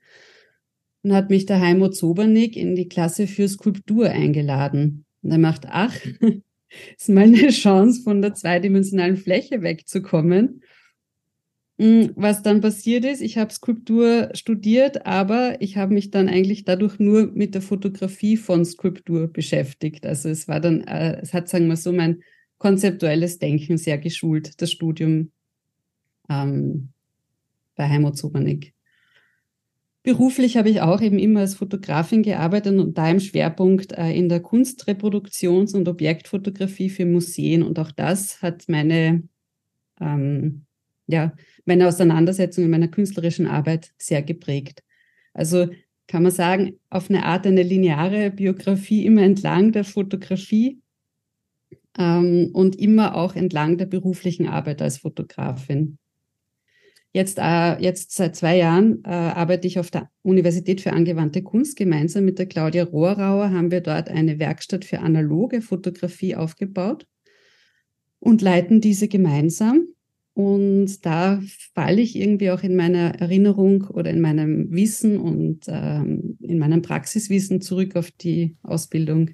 Und 1.03 1.13
hat 1.13 1.29
mich 1.29 1.45
der 1.45 1.61
Heimo 1.61 1.91
Zobernick 1.91 2.57
in 2.57 2.75
die 2.75 2.89
Klasse 2.89 3.27
für 3.27 3.47
Skulptur 3.47 4.09
eingeladen. 4.09 5.05
Und 5.25 5.33
er 5.33 5.39
macht, 5.39 5.67
ach, 5.69 5.97
ist 6.97 7.09
mal 7.09 7.25
eine 7.25 7.49
Chance, 7.49 8.03
von 8.03 8.23
der 8.23 8.35
zweidimensionalen 8.35 9.17
Fläche 9.17 9.63
wegzukommen. 9.63 10.63
Hm, 11.79 12.13
was 12.15 12.43
dann 12.43 12.61
passiert 12.61 13.05
ist, 13.05 13.21
ich 13.21 13.37
habe 13.37 13.53
Skulptur 13.53 14.31
studiert, 14.35 15.07
aber 15.07 15.61
ich 15.61 15.77
habe 15.77 15.93
mich 15.93 16.13
dann 16.13 16.29
eigentlich 16.29 16.65
dadurch 16.65 17.01
nur 17.01 17.33
mit 17.33 17.55
der 17.55 17.63
Fotografie 17.63 18.37
von 18.37 18.65
Skulptur 18.65 19.27
beschäftigt. 19.27 20.07
Also 20.07 20.29
es 20.29 20.47
war 20.47 20.61
dann, 20.61 20.83
äh, 20.83 21.21
es 21.21 21.35
hat, 21.35 21.49
sagen 21.49 21.67
wir 21.67 21.77
so, 21.77 21.93
mein 21.93 22.23
konzeptuelles 22.59 23.39
Denken 23.41 23.77
sehr 23.77 23.99
geschult, 23.99 24.61
das 24.63 24.71
Studium 24.71 25.33
ähm, 26.29 26.91
bei 27.75 27.89
Heimo 27.89 28.13
Zubernick. 28.13 28.74
Beruflich 30.05 30.59
habe 30.59 30.69
ich 30.69 30.83
auch 30.83 31.01
eben 31.01 31.19
immer 31.19 31.41
als 31.41 31.55
Fotografin 31.55 32.23
gearbeitet 32.23 32.79
und 32.79 32.99
da 32.99 33.09
im 33.09 33.21
Schwerpunkt 33.21 33.93
äh, 33.93 34.13
in 34.13 34.29
der 34.29 34.45
Kunstreproduktions- 34.45 35.75
und 35.75 35.89
Objektfotografie 35.89 36.91
für 36.91 37.07
Museen. 37.07 37.63
Und 37.63 37.79
auch 37.79 37.91
das 37.91 38.43
hat 38.43 38.69
meine, 38.69 39.23
ähm, 39.99 40.67
ja, 41.07 41.33
meine 41.65 41.89
Auseinandersetzung 41.89 42.65
in 42.65 42.71
meiner 42.71 42.89
künstlerischen 42.89 43.47
Arbeit 43.47 43.95
sehr 43.97 44.23
geprägt. 44.23 44.85
Also 45.33 45.69
kann 46.07 46.23
man 46.23 46.33
sagen, 46.33 46.79
auf 46.91 47.09
eine 47.09 47.25
Art 47.25 47.47
eine 47.47 47.63
lineare 47.63 48.31
Biografie 48.31 49.07
immer 49.07 49.23
entlang 49.23 49.73
der 49.73 49.85
Fotografie 49.85 50.83
ähm, 51.97 52.51
und 52.53 52.77
immer 52.77 53.15
auch 53.15 53.35
entlang 53.35 53.79
der 53.79 53.87
beruflichen 53.87 54.49
Arbeit 54.49 54.83
als 54.83 54.99
Fotografin. 54.99 55.97
Jetzt, 57.15 57.39
äh, 57.39 57.81
jetzt 57.81 58.11
seit 58.11 58.35
zwei 58.35 58.57
Jahren 58.57 59.05
äh, 59.05 59.11
arbeite 59.11 59.69
ich 59.69 59.79
auf 59.79 59.89
der 59.89 60.11
Universität 60.23 60.81
für 60.81 60.93
angewandte 60.93 61.45
Kunst. 61.45 61.77
Gemeinsam 61.77 62.25
mit 62.25 62.41
der 62.41 62.47
Claudia 62.47 62.83
Rohrauer 62.83 63.53
haben 63.53 63.71
wir 63.71 63.83
dort 63.83 64.09
eine 64.09 64.41
Werkstatt 64.41 64.85
für 64.85 64.99
analoge 64.99 65.63
Fotografie 65.63 66.35
aufgebaut 66.35 67.07
und 68.19 68.43
leiten 68.43 68.81
diese 68.81 69.07
gemeinsam. 69.07 69.87
Und 70.33 71.07
da 71.07 71.41
falle 71.75 72.01
ich 72.01 72.17
irgendwie 72.17 72.51
auch 72.51 72.65
in 72.65 72.75
meiner 72.75 73.21
Erinnerung 73.21 73.85
oder 73.85 74.11
in 74.11 74.21
meinem 74.21 74.73
Wissen 74.73 75.21
und 75.21 75.67
ähm, 75.69 76.37
in 76.41 76.59
meinem 76.59 76.83
Praxiswissen 76.83 77.61
zurück 77.61 77.95
auf 77.95 78.11
die 78.11 78.57
Ausbildung 78.65 79.31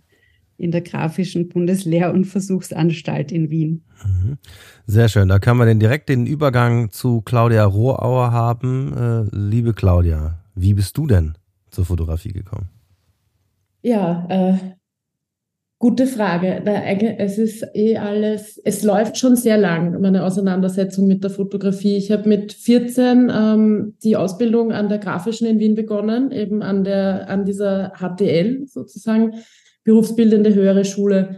in 0.61 0.71
der 0.71 0.83
Grafischen 0.83 1.49
Bundeslehr- 1.49 2.13
und 2.13 2.27
Versuchsanstalt 2.27 3.33
in 3.33 3.51
Wien. 3.51 3.83
Mhm. 4.05 4.39
Sehr 4.87 5.09
schön. 5.09 5.29
Da 5.29 5.39
kann 5.39 5.57
man 5.57 5.67
den 5.67 5.81
direkt 5.81 6.09
den 6.09 6.27
Übergang 6.27 6.91
zu 6.91 7.23
Claudia 7.23 7.65
Rohrauer 7.65 8.33
haben. 8.33 8.93
Äh, 9.33 9.37
liebe 9.37 9.73
Claudia, 9.73 10.39
wie 10.55 10.75
bist 10.75 10.97
du 10.97 11.07
denn 11.07 11.35
zur 11.71 11.85
Fotografie 11.85 12.33
gekommen? 12.33 12.69
Ja, 13.83 14.27
äh, 14.29 14.55
gute 15.79 16.07
Frage. 16.07 16.63
Es 17.19 17.39
ist 17.39 17.67
eh 17.75 17.97
alles, 17.97 18.61
es 18.65 18.83
läuft 18.83 19.17
schon 19.17 19.37
sehr 19.37 19.57
lang, 19.57 20.01
meine 20.01 20.25
Auseinandersetzung 20.25 21.07
mit 21.07 21.25
der 21.25 21.31
Fotografie. 21.31 21.97
Ich 21.97 22.11
habe 22.11 22.29
mit 22.29 22.53
14 22.53 23.33
ähm, 23.35 23.95
die 24.05 24.17
Ausbildung 24.17 24.73
an 24.73 24.89
der 24.89 24.99
Grafischen 24.99 25.47
in 25.47 25.59
Wien 25.59 25.75
begonnen, 25.75 26.31
eben 26.31 26.63
an 26.63 26.85
der, 26.85 27.29
an 27.29 27.47
dieser 27.47 27.93
HTL 27.99 28.67
sozusagen 28.67 29.35
berufsbildende 29.91 30.55
höhere 30.55 30.85
Schule. 30.85 31.37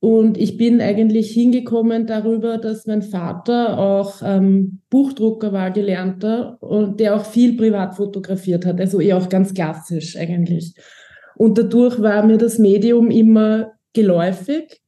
Und 0.00 0.36
ich 0.36 0.56
bin 0.58 0.80
eigentlich 0.80 1.30
hingekommen 1.30 2.06
darüber, 2.06 2.58
dass 2.58 2.86
mein 2.86 3.02
Vater 3.02 3.78
auch 3.78 4.20
ähm, 4.22 4.80
Buchdrucker 4.90 5.52
war, 5.52 5.70
gelernter, 5.70 6.58
und 6.60 6.98
der 7.00 7.14
auch 7.14 7.24
viel 7.24 7.56
privat 7.56 7.94
fotografiert 7.94 8.66
hat, 8.66 8.80
also 8.80 9.00
eher 9.00 9.16
auch 9.16 9.28
ganz 9.28 9.54
klassisch 9.54 10.16
eigentlich. 10.16 10.74
Und 11.36 11.56
dadurch 11.56 12.02
war 12.02 12.26
mir 12.26 12.36
das 12.36 12.58
Medium 12.58 13.10
immer 13.10 13.72
geläufig 13.92 14.82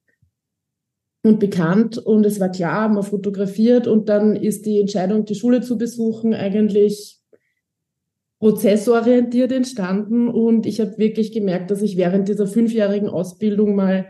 und 1.22 1.40
bekannt 1.40 1.96
und 1.96 2.26
es 2.26 2.40
war 2.40 2.50
klar, 2.50 2.88
man 2.88 3.02
fotografiert 3.02 3.86
und 3.86 4.08
dann 4.08 4.36
ist 4.36 4.66
die 4.66 4.80
Entscheidung, 4.80 5.24
die 5.24 5.34
Schule 5.34 5.60
zu 5.60 5.78
besuchen, 5.78 6.34
eigentlich 6.34 7.20
prozessorientiert 8.38 9.52
entstanden 9.52 10.28
und 10.28 10.66
ich 10.66 10.80
habe 10.80 10.98
wirklich 10.98 11.32
gemerkt, 11.32 11.70
dass 11.70 11.82
ich 11.82 11.96
während 11.96 12.28
dieser 12.28 12.46
fünfjährigen 12.46 13.08
Ausbildung 13.08 13.74
mal 13.74 14.08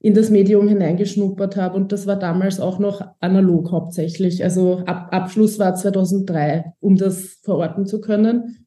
in 0.00 0.14
das 0.14 0.30
Medium 0.30 0.66
hineingeschnuppert 0.66 1.56
habe 1.56 1.76
und 1.76 1.92
das 1.92 2.08
war 2.08 2.16
damals 2.16 2.58
auch 2.58 2.80
noch 2.80 3.02
analog 3.20 3.70
hauptsächlich. 3.70 4.42
Also 4.42 4.82
Ab 4.84 5.08
Abschluss 5.12 5.60
war 5.60 5.76
2003, 5.76 6.72
um 6.80 6.96
das 6.96 7.38
verorten 7.44 7.86
zu 7.86 8.00
können. 8.00 8.66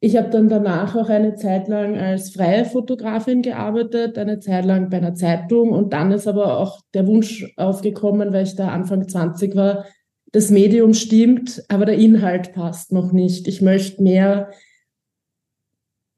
Ich 0.00 0.18
habe 0.18 0.28
dann 0.28 0.50
danach 0.50 0.94
auch 0.94 1.08
eine 1.08 1.36
Zeit 1.36 1.68
lang 1.68 1.96
als 1.96 2.30
freie 2.30 2.66
Fotografin 2.66 3.40
gearbeitet, 3.40 4.18
eine 4.18 4.38
Zeit 4.40 4.66
lang 4.66 4.90
bei 4.90 4.98
einer 4.98 5.14
Zeitung 5.14 5.70
und 5.70 5.94
dann 5.94 6.12
ist 6.12 6.28
aber 6.28 6.58
auch 6.58 6.82
der 6.92 7.06
Wunsch 7.06 7.50
aufgekommen, 7.56 8.34
weil 8.34 8.44
ich 8.44 8.54
da 8.54 8.68
Anfang 8.68 9.08
20 9.08 9.56
war, 9.56 9.86
das 10.36 10.50
Medium 10.50 10.92
stimmt, 10.92 11.64
aber 11.68 11.86
der 11.86 11.96
Inhalt 11.96 12.52
passt 12.52 12.92
noch 12.92 13.10
nicht. 13.10 13.48
Ich 13.48 13.62
möchte 13.62 14.02
mehr, 14.02 14.50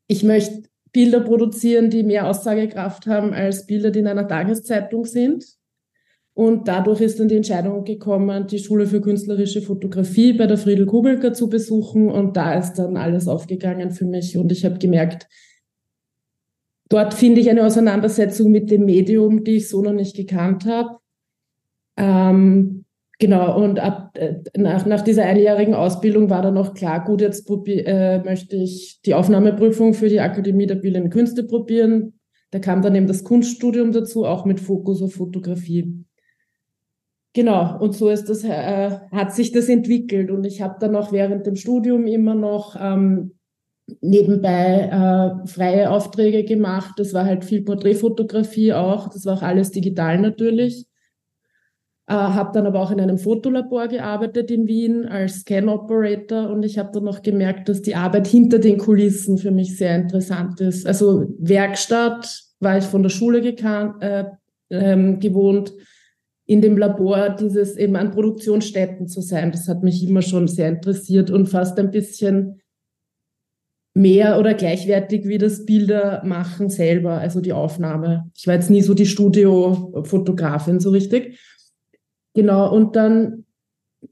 ich 0.08 0.24
möchte 0.24 0.64
Bilder 0.90 1.20
produzieren, 1.20 1.88
die 1.88 2.02
mehr 2.02 2.26
Aussagekraft 2.26 3.06
haben 3.06 3.32
als 3.32 3.66
Bilder, 3.66 3.92
die 3.92 4.00
in 4.00 4.08
einer 4.08 4.26
Tageszeitung 4.26 5.04
sind. 5.04 5.46
Und 6.34 6.66
dadurch 6.66 7.00
ist 7.00 7.20
dann 7.20 7.28
die 7.28 7.36
Entscheidung 7.36 7.84
gekommen, 7.84 8.48
die 8.48 8.58
Schule 8.58 8.88
für 8.88 9.00
künstlerische 9.00 9.62
Fotografie 9.62 10.32
bei 10.32 10.48
der 10.48 10.58
Friedel 10.58 10.86
Kubelka 10.86 11.32
zu 11.32 11.48
besuchen. 11.48 12.10
Und 12.10 12.36
da 12.36 12.54
ist 12.54 12.74
dann 12.74 12.96
alles 12.96 13.28
aufgegangen 13.28 13.92
für 13.92 14.04
mich. 14.04 14.36
Und 14.36 14.50
ich 14.50 14.64
habe 14.64 14.78
gemerkt, 14.78 15.28
dort 16.88 17.14
finde 17.14 17.40
ich 17.40 17.48
eine 17.48 17.64
Auseinandersetzung 17.64 18.50
mit 18.50 18.68
dem 18.68 18.84
Medium, 18.84 19.44
die 19.44 19.58
ich 19.58 19.68
so 19.68 19.80
noch 19.80 19.92
nicht 19.92 20.16
gekannt 20.16 20.66
habe. 20.66 20.98
Ähm, 21.96 22.84
Genau, 23.20 23.60
und 23.60 23.80
ab, 23.80 24.16
äh, 24.16 24.36
nach, 24.56 24.86
nach 24.86 25.00
dieser 25.00 25.24
einjährigen 25.24 25.74
Ausbildung 25.74 26.30
war 26.30 26.40
dann 26.40 26.54
noch 26.54 26.74
klar, 26.74 27.04
gut, 27.04 27.20
jetzt 27.20 27.50
äh, 27.50 28.22
möchte 28.22 28.56
ich 28.56 29.00
die 29.04 29.14
Aufnahmeprüfung 29.14 29.92
für 29.92 30.08
die 30.08 30.20
Akademie 30.20 30.66
der 30.66 30.76
Bildenden 30.76 31.10
Künste 31.10 31.42
probieren. 31.42 32.20
Da 32.52 32.60
kam 32.60 32.80
dann 32.80 32.94
eben 32.94 33.08
das 33.08 33.24
Kunststudium 33.24 33.90
dazu, 33.90 34.24
auch 34.24 34.44
mit 34.44 34.60
Fokus 34.60 35.02
auf 35.02 35.14
Fotografie. 35.14 36.04
Genau, 37.34 37.78
und 37.80 37.94
so 37.94 38.08
ist 38.08 38.28
das, 38.28 38.44
äh, 38.44 38.98
hat 39.10 39.34
sich 39.34 39.52
das 39.52 39.68
entwickelt. 39.68 40.30
Und 40.30 40.44
ich 40.44 40.62
habe 40.62 40.76
dann 40.80 40.94
auch 40.96 41.12
während 41.12 41.44
dem 41.46 41.56
Studium 41.56 42.06
immer 42.06 42.34
noch 42.34 42.76
ähm, 42.80 43.38
nebenbei 44.00 45.42
äh, 45.44 45.46
freie 45.46 45.90
Aufträge 45.90 46.44
gemacht. 46.44 46.94
Das 46.98 47.14
war 47.14 47.24
halt 47.24 47.44
viel 47.44 47.62
Porträtfotografie 47.62 48.72
auch. 48.72 49.08
Das 49.08 49.26
war 49.26 49.38
auch 49.38 49.42
alles 49.42 49.72
digital 49.72 50.18
natürlich. 50.20 50.87
Äh, 52.08 52.14
habe 52.14 52.52
dann 52.54 52.66
aber 52.66 52.80
auch 52.80 52.90
in 52.90 53.00
einem 53.00 53.18
Fotolabor 53.18 53.86
gearbeitet 53.86 54.50
in 54.50 54.66
Wien 54.66 55.04
als 55.04 55.40
Scan 55.40 55.68
Operator 55.68 56.48
und 56.48 56.62
ich 56.62 56.78
habe 56.78 56.88
dann 56.94 57.04
noch 57.04 57.20
gemerkt, 57.20 57.68
dass 57.68 57.82
die 57.82 57.96
Arbeit 57.96 58.26
hinter 58.26 58.58
den 58.58 58.78
Kulissen 58.78 59.36
für 59.36 59.50
mich 59.50 59.76
sehr 59.76 59.94
interessant 59.94 60.58
ist. 60.62 60.86
Also 60.86 61.26
Werkstatt 61.38 62.44
war 62.60 62.78
ich 62.78 62.84
von 62.84 63.02
der 63.02 63.10
Schule 63.10 63.40
äh, 63.40 64.24
ähm, 64.70 65.20
gewohnt, 65.20 65.74
in 66.46 66.62
dem 66.62 66.78
Labor 66.78 67.28
dieses 67.28 67.76
eben 67.76 67.94
an 67.94 68.10
Produktionsstätten 68.10 69.06
zu 69.06 69.20
sein. 69.20 69.52
Das 69.52 69.68
hat 69.68 69.82
mich 69.82 70.02
immer 70.02 70.22
schon 70.22 70.48
sehr 70.48 70.70
interessiert 70.70 71.30
und 71.30 71.46
fast 71.46 71.78
ein 71.78 71.90
bisschen 71.90 72.62
mehr 73.92 74.38
oder 74.38 74.54
gleichwertig 74.54 75.28
wie 75.28 75.36
das 75.36 75.66
Bilder 75.66 76.22
machen 76.24 76.70
selber, 76.70 77.18
also 77.18 77.42
die 77.42 77.52
Aufnahme. 77.52 78.30
Ich 78.34 78.46
war 78.46 78.54
jetzt 78.54 78.70
nie 78.70 78.80
so 78.80 78.94
die 78.94 79.04
Studiofotografin 79.04 80.80
so 80.80 80.88
richtig. 80.88 81.38
Genau, 82.34 82.72
und 82.74 82.94
dann 82.96 83.44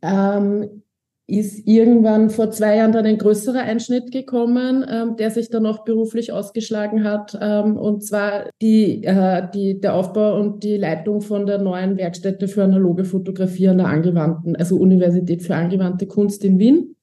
ähm, 0.03 0.83
ist 1.29 1.67
irgendwann 1.67 2.31
vor 2.31 2.53
zwei 2.53 2.77
Jahren 2.77 2.93
dann 2.93 3.05
ein 3.05 3.19
größerer 3.19 3.61
Einschnitt 3.61 4.13
gekommen, 4.13 4.85
ähm, 4.89 5.17
der 5.17 5.33
sich 5.33 5.51
dann 5.51 5.67
auch 5.67 5.85
beruflich 5.85 6.33
ausgeschlagen 6.33 7.03
hat. 7.03 7.37
Ähm, 7.41 7.77
und 7.77 8.05
zwar 8.05 8.51
die, 8.63 9.03
äh, 9.03 9.49
die, 9.53 9.81
der 9.81 9.95
Aufbau 9.95 10.39
und 10.39 10.63
die 10.63 10.77
Leitung 10.77 11.21
von 11.21 11.47
der 11.47 11.59
neuen 11.59 11.97
Werkstätte 11.97 12.47
für 12.47 12.63
analoge 12.63 13.05
Fotografie 13.05 13.69
an 13.69 13.79
der 13.79 13.89
angewandten, 13.89 14.55
also 14.55 14.77
Universität 14.77 15.43
für 15.43 15.57
angewandte 15.57 16.07
Kunst 16.07 16.45
in 16.45 16.61
Wien. 16.61 16.95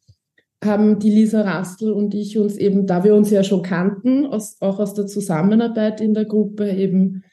Haben 0.63 0.99
die 0.99 1.09
Lisa 1.09 1.41
Rastl 1.41 1.91
und 1.91 2.13
ich 2.13 2.37
uns 2.37 2.55
eben, 2.55 2.87
da 2.87 3.03
wir 3.03 3.15
uns 3.15 3.29
ja 3.29 3.43
schon 3.43 3.61
kannten, 3.61 4.25
aus, 4.25 4.55
auch 4.61 4.79
aus 4.79 4.93
der 4.93 5.07
Zusammenarbeit 5.07 5.99
in 5.99 6.13
der 6.13 6.23
Gruppe 6.23 6.69
eben 6.71 7.23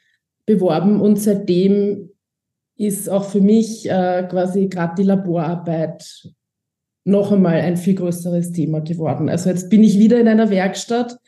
beworben 0.44 1.00
und 1.00 1.20
seitdem 1.20 2.09
ist 2.80 3.10
auch 3.10 3.24
für 3.24 3.42
mich 3.42 3.88
äh, 3.90 4.26
quasi 4.30 4.68
gerade 4.68 4.94
die 4.96 5.02
Laborarbeit 5.02 6.30
noch 7.04 7.30
einmal 7.30 7.60
ein 7.60 7.76
viel 7.76 7.94
größeres 7.94 8.52
Thema 8.52 8.80
geworden. 8.80 9.28
Also 9.28 9.50
jetzt 9.50 9.68
bin 9.68 9.84
ich 9.84 9.98
wieder 9.98 10.18
in 10.18 10.28
einer 10.28 10.48
Werkstatt 10.48 11.18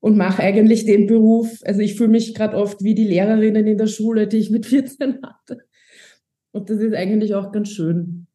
und 0.00 0.16
mache 0.16 0.42
eigentlich 0.42 0.84
den 0.84 1.06
Beruf. 1.06 1.60
Also 1.64 1.80
ich 1.80 1.94
fühle 1.94 2.10
mich 2.10 2.34
gerade 2.34 2.56
oft 2.56 2.82
wie 2.82 2.96
die 2.96 3.04
Lehrerinnen 3.04 3.68
in 3.68 3.78
der 3.78 3.86
Schule, 3.86 4.26
die 4.26 4.38
ich 4.38 4.50
mit 4.50 4.66
14 4.66 5.20
hatte. 5.22 5.60
Und 6.50 6.70
das 6.70 6.78
ist 6.78 6.94
eigentlich 6.94 7.34
auch 7.36 7.52
ganz 7.52 7.68
schön. 7.68 8.26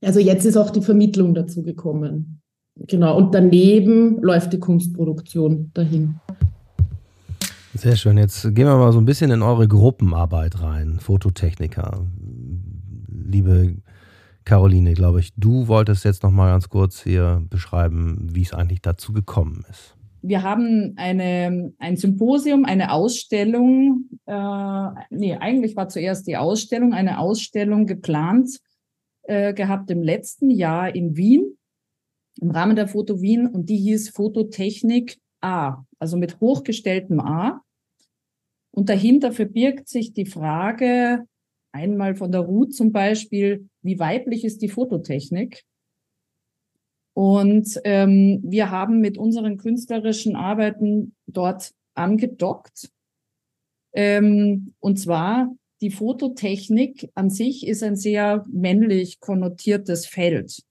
Also 0.00 0.20
jetzt 0.20 0.44
ist 0.44 0.56
auch 0.56 0.70
die 0.70 0.82
Vermittlung 0.82 1.34
dazu 1.34 1.64
gekommen. 1.64 2.40
Genau. 2.76 3.16
Und 3.16 3.34
daneben 3.34 4.22
läuft 4.22 4.52
die 4.52 4.60
Kunstproduktion 4.60 5.72
dahin. 5.74 6.20
Sehr 7.76 7.96
schön. 7.96 8.16
Jetzt 8.16 8.42
gehen 8.42 8.66
wir 8.66 8.76
mal 8.76 8.92
so 8.92 8.98
ein 8.98 9.04
bisschen 9.04 9.30
in 9.30 9.42
eure 9.42 9.68
Gruppenarbeit 9.68 10.62
rein, 10.62 10.98
Fototechniker. 10.98 12.06
Liebe 13.08 13.76
Caroline, 14.46 14.94
glaube 14.94 15.20
ich, 15.20 15.34
du 15.36 15.68
wolltest 15.68 16.04
jetzt 16.04 16.22
noch 16.22 16.30
mal 16.30 16.50
ganz 16.50 16.70
kurz 16.70 17.02
hier 17.02 17.44
beschreiben, 17.50 18.28
wie 18.32 18.42
es 18.42 18.54
eigentlich 18.54 18.80
dazu 18.80 19.12
gekommen 19.12 19.64
ist. 19.68 19.94
Wir 20.22 20.42
haben 20.42 20.94
eine, 20.96 21.74
ein 21.78 21.96
Symposium, 21.96 22.64
eine 22.64 22.92
Ausstellung, 22.92 24.08
äh, 24.24 24.88
nee, 25.10 25.36
eigentlich 25.36 25.76
war 25.76 25.88
zuerst 25.88 26.26
die 26.26 26.38
Ausstellung, 26.38 26.94
eine 26.94 27.18
Ausstellung 27.18 27.86
geplant 27.86 28.58
äh, 29.24 29.52
gehabt 29.52 29.90
im 29.90 30.02
letzten 30.02 30.50
Jahr 30.50 30.94
in 30.94 31.16
Wien, 31.16 31.58
im 32.40 32.50
Rahmen 32.50 32.74
der 32.74 32.88
Foto 32.88 33.20
Wien, 33.20 33.46
und 33.46 33.68
die 33.68 33.76
hieß 33.76 34.10
Fototechnik 34.10 35.18
A, 35.42 35.84
also 35.98 36.16
mit 36.16 36.40
hochgestelltem 36.40 37.20
A. 37.20 37.60
Und 38.76 38.90
dahinter 38.90 39.32
verbirgt 39.32 39.88
sich 39.88 40.12
die 40.12 40.26
Frage, 40.26 41.24
einmal 41.72 42.14
von 42.14 42.30
der 42.30 42.42
Ruth 42.42 42.74
zum 42.74 42.92
Beispiel, 42.92 43.68
wie 43.82 43.98
weiblich 43.98 44.44
ist 44.44 44.60
die 44.60 44.68
Fototechnik? 44.68 45.64
Und 47.14 47.80
ähm, 47.84 48.40
wir 48.44 48.70
haben 48.70 49.00
mit 49.00 49.16
unseren 49.16 49.56
künstlerischen 49.56 50.36
Arbeiten 50.36 51.14
dort 51.26 51.72
angedockt. 51.94 52.90
Ähm, 53.94 54.74
und 54.80 54.98
zwar 54.98 55.50
die 55.80 55.90
Fototechnik 55.90 57.10
an 57.14 57.30
sich 57.30 57.66
ist 57.66 57.82
ein 57.82 57.96
sehr 57.96 58.44
männlich 58.50 59.20
konnotiertes 59.20 60.06
Feld. 60.06 60.62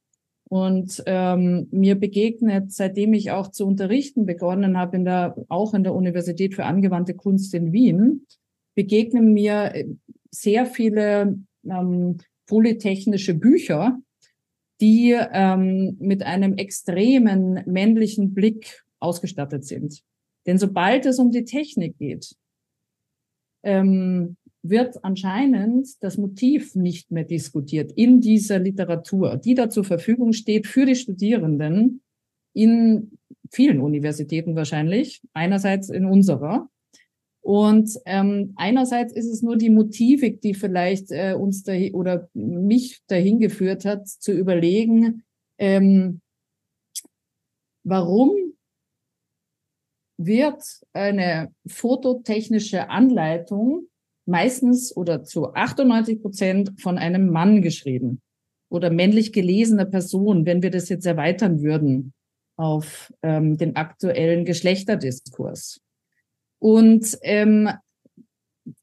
Und 0.47 1.03
ähm, 1.07 1.67
mir 1.71 1.95
begegnet, 1.95 2.71
seitdem 2.71 3.13
ich 3.13 3.31
auch 3.31 3.49
zu 3.49 3.65
unterrichten 3.65 4.25
begonnen 4.25 4.77
habe, 4.77 4.97
in 4.97 5.05
der, 5.05 5.35
auch 5.49 5.73
in 5.73 5.83
der 5.83 5.95
Universität 5.95 6.53
für 6.53 6.65
angewandte 6.65 7.15
Kunst 7.15 7.53
in 7.55 7.71
Wien, 7.73 8.27
begegnen 8.75 9.33
mir 9.33 9.73
äh, 9.73 9.87
sehr 10.29 10.65
viele 10.65 11.39
ähm, 11.67 12.17
polytechnische 12.47 13.33
Bücher, 13.33 13.99
die 14.81 15.17
ähm, 15.17 15.97
mit 15.99 16.23
einem 16.23 16.55
extremen 16.55 17.63
männlichen 17.65 18.33
Blick 18.33 18.83
ausgestattet 18.99 19.65
sind. 19.65 20.03
Denn 20.45 20.57
sobald 20.59 21.05
es 21.05 21.17
um 21.17 21.31
die 21.31 21.45
Technik 21.45 21.97
geht, 21.97 22.35
ähm, 23.63 24.37
wird 24.69 25.03
anscheinend 25.03 25.87
das 26.01 26.17
Motiv 26.17 26.75
nicht 26.75 27.11
mehr 27.11 27.23
diskutiert 27.23 27.91
in 27.91 28.21
dieser 28.21 28.59
Literatur, 28.59 29.37
die 29.37 29.53
da 29.53 29.69
zur 29.69 29.83
Verfügung 29.83 30.33
steht 30.33 30.67
für 30.67 30.85
die 30.85 30.95
Studierenden 30.95 32.01
in 32.53 33.17
vielen 33.51 33.81
Universitäten 33.81 34.55
wahrscheinlich, 34.55 35.21
einerseits 35.33 35.89
in 35.89 36.05
unserer. 36.05 36.69
Und 37.41 37.91
ähm, 38.05 38.53
einerseits 38.55 39.13
ist 39.13 39.29
es 39.29 39.43
nur 39.43 39.55
die 39.55 39.69
Motivik, 39.69 40.41
die 40.41 40.55
vielleicht 40.55 41.11
äh, 41.11 41.33
uns 41.33 41.61
da 41.63 41.73
oder 41.93 42.27
mich 42.33 43.01
dahin 43.07 43.39
geführt 43.39 43.85
hat, 43.85 44.07
zu 44.07 44.31
überlegen, 44.31 45.23
ähm, 45.59 46.21
warum 47.83 48.31
wird 50.17 50.63
eine 50.93 51.53
fototechnische 51.67 52.89
Anleitung 52.89 53.89
meistens 54.25 54.95
oder 54.95 55.23
zu 55.23 55.53
98 55.53 56.21
Prozent 56.21 56.81
von 56.81 56.97
einem 56.97 57.29
Mann 57.29 57.61
geschrieben 57.61 58.21
oder 58.69 58.89
männlich 58.89 59.33
gelesener 59.33 59.85
Person, 59.85 60.45
wenn 60.45 60.63
wir 60.63 60.71
das 60.71 60.89
jetzt 60.89 61.05
erweitern 61.05 61.61
würden 61.61 62.13
auf 62.57 63.13
ähm, 63.21 63.57
den 63.57 63.75
aktuellen 63.75 64.45
Geschlechterdiskurs. 64.45 65.81
Und 66.59 67.17
ähm, 67.21 67.69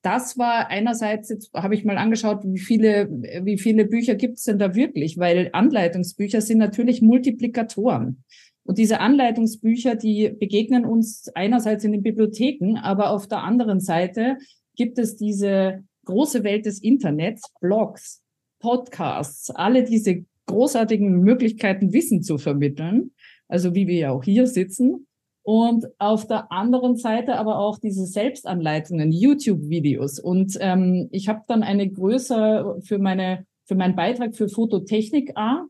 das 0.02 0.38
war 0.38 0.68
einerseits, 0.68 1.28
jetzt 1.28 1.50
habe 1.54 1.74
ich 1.74 1.84
mal 1.84 1.98
angeschaut, 1.98 2.42
wie 2.44 2.58
viele, 2.58 3.10
wie 3.10 3.58
viele 3.58 3.84
Bücher 3.84 4.14
gibt 4.14 4.38
es 4.38 4.44
denn 4.44 4.58
da 4.58 4.74
wirklich? 4.74 5.18
Weil 5.18 5.50
Anleitungsbücher 5.52 6.40
sind 6.40 6.58
natürlich 6.58 7.02
Multiplikatoren. 7.02 8.22
Und 8.64 8.78
diese 8.78 9.00
Anleitungsbücher, 9.00 9.96
die 9.96 10.30
begegnen 10.30 10.84
uns 10.84 11.28
einerseits 11.34 11.82
in 11.82 11.92
den 11.92 12.02
Bibliotheken, 12.02 12.76
aber 12.80 13.10
auf 13.10 13.26
der 13.26 13.42
anderen 13.42 13.80
Seite 13.80 14.36
gibt 14.76 14.98
es 14.98 15.16
diese 15.16 15.84
große 16.04 16.44
Welt 16.44 16.66
des 16.66 16.80
Internets, 16.80 17.42
Blogs, 17.60 18.22
Podcasts, 18.60 19.50
alle 19.50 19.84
diese 19.84 20.24
großartigen 20.46 21.20
Möglichkeiten, 21.20 21.92
Wissen 21.92 22.22
zu 22.22 22.38
vermitteln. 22.38 23.12
Also 23.48 23.74
wie 23.74 23.86
wir 23.86 23.98
ja 23.98 24.10
auch 24.12 24.24
hier 24.24 24.46
sitzen. 24.46 25.06
Und 25.44 25.86
auf 25.98 26.26
der 26.26 26.52
anderen 26.52 26.96
Seite 26.96 27.36
aber 27.36 27.58
auch 27.58 27.78
diese 27.78 28.06
Selbstanleitungen, 28.06 29.10
YouTube-Videos. 29.10 30.20
Und 30.20 30.56
ähm, 30.60 31.08
ich 31.10 31.28
habe 31.28 31.42
dann 31.48 31.62
eine 31.62 31.90
größere 31.90 32.80
für 32.82 32.98
meine 32.98 33.44
für 33.64 33.74
meinen 33.74 33.96
Beitrag 33.96 34.36
für 34.36 34.48
Fototechnik 34.48 35.32
A 35.36 35.66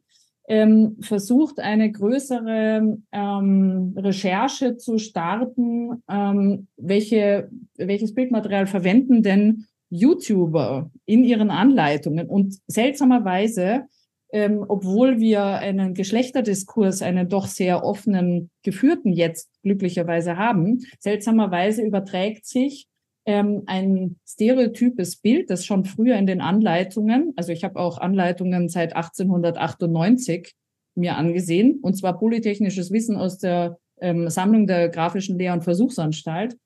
ähm, 0.52 0.98
versucht, 1.00 1.60
eine 1.60 1.90
größere 1.90 2.98
ähm, 3.10 3.94
Recherche 3.96 4.76
zu 4.76 4.98
starten, 4.98 6.02
ähm, 6.10 6.66
welche, 6.76 7.48
welches 7.78 8.12
Bildmaterial 8.12 8.66
verwenden 8.66 9.22
denn 9.22 9.64
YouTuber 9.88 10.90
in 11.06 11.24
ihren 11.24 11.50
Anleitungen. 11.50 12.28
Und 12.28 12.58
seltsamerweise 12.66 13.86
ähm, 14.34 14.64
obwohl 14.66 15.20
wir 15.20 15.44
einen 15.44 15.92
Geschlechterdiskurs, 15.92 17.02
einen 17.02 17.28
doch 17.28 17.46
sehr 17.46 17.84
offenen, 17.84 18.50
geführten 18.62 19.12
jetzt 19.12 19.50
glücklicherweise 19.62 20.38
haben, 20.38 20.80
seltsamerweise 20.98 21.82
überträgt 21.82 22.46
sich 22.46 22.86
ähm, 23.24 23.62
ein 23.66 24.16
stereotypes 24.26 25.16
Bild, 25.16 25.50
das 25.50 25.64
schon 25.64 25.84
früher 25.84 26.16
in 26.16 26.26
den 26.26 26.40
Anleitungen, 26.40 27.32
also 27.36 27.52
ich 27.52 27.64
habe 27.64 27.78
auch 27.78 27.98
Anleitungen 27.98 28.68
seit 28.68 28.96
1898 28.96 30.54
mir 30.94 31.16
angesehen, 31.16 31.78
und 31.82 31.94
zwar 31.96 32.18
polytechnisches 32.18 32.90
Wissen 32.90 33.16
aus 33.16 33.38
der 33.38 33.78
ähm, 34.00 34.28
Sammlung 34.28 34.66
der 34.66 34.88
Grafischen 34.88 35.38
Lehr- 35.38 35.52
und 35.52 35.64
Versuchsanstalt, 35.64 36.56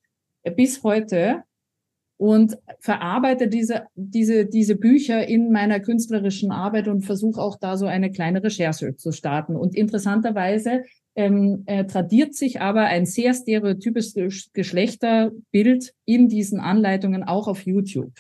äh, 0.43 0.51
bis 0.51 0.83
heute 0.83 1.43
und 2.19 2.57
verarbeite 2.81 3.49
diese, 3.49 3.85
diese, 3.95 4.47
diese 4.47 4.77
Bücher 4.77 5.27
in 5.27 5.53
meiner 5.53 5.81
künstlerischen 5.81 6.51
Arbeit 6.51 6.89
und 6.89 7.03
versuche 7.03 7.41
auch 7.41 7.57
da 7.59 7.77
so 7.77 7.87
eine 7.87 8.11
kleine 8.11 8.43
Recherche 8.43 8.97
zu 8.97 9.13
starten. 9.13 9.55
Und 9.55 9.75
interessanterweise 9.75 10.85
ähm, 11.17 11.63
äh, 11.67 11.87
tradiert 11.87 12.35
sich 12.35 12.61
aber 12.61 12.83
ein 12.83 13.07
sehr 13.07 13.35
stereotypes 13.35 14.15
Geschlechterbild 14.53 15.95
in 16.05 16.29
diesen 16.29 16.61
Anleitungen 16.61 17.25
auch 17.25 17.49
auf 17.49 17.67
YouTube. 17.67 18.13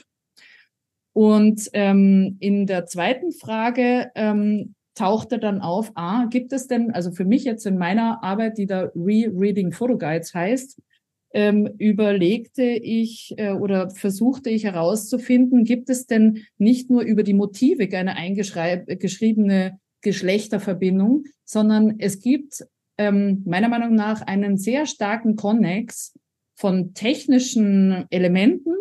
Und 1.12 1.70
ähm, 1.72 2.36
in 2.40 2.66
der 2.66 2.86
zweiten 2.86 3.32
Frage 3.32 4.10
ähm, 4.14 4.74
tauchte 4.94 5.38
dann 5.38 5.60
auf, 5.60 5.92
ah, 5.94 6.26
gibt 6.26 6.52
es 6.52 6.66
denn, 6.66 6.90
also 6.90 7.10
für 7.10 7.24
mich 7.24 7.44
jetzt 7.44 7.66
in 7.66 7.78
meiner 7.78 8.22
Arbeit, 8.24 8.58
die 8.58 8.66
da 8.66 8.90
Re-Reading 8.94 9.72
Photo 9.72 9.98
Guides 9.98 10.34
heißt, 10.34 10.80
ähm, 11.32 11.68
überlegte 11.78 12.64
ich 12.64 13.34
äh, 13.36 13.52
oder 13.52 13.90
versuchte 13.90 14.48
ich 14.48 14.64
herauszufinden, 14.64 15.64
gibt 15.64 15.90
es 15.90 16.06
denn 16.06 16.44
nicht 16.56 16.88
nur 16.88 17.02
über 17.02 17.22
die 17.22 17.34
Motivik 17.34 17.94
eine 17.94 18.16
eingeschriebene 18.16 19.78
Geschlechterverbindung, 20.00 21.24
sondern 21.44 21.96
es 21.98 22.20
gibt 22.20 22.64
ähm, 22.98 23.42
meiner 23.46 23.68
Meinung 23.68 23.94
nach 23.94 24.22
einen 24.22 24.56
sehr 24.56 24.86
starken 24.86 25.36
Konnex 25.36 26.18
von 26.54 26.94
technischen 26.94 28.06
Elementen 28.10 28.74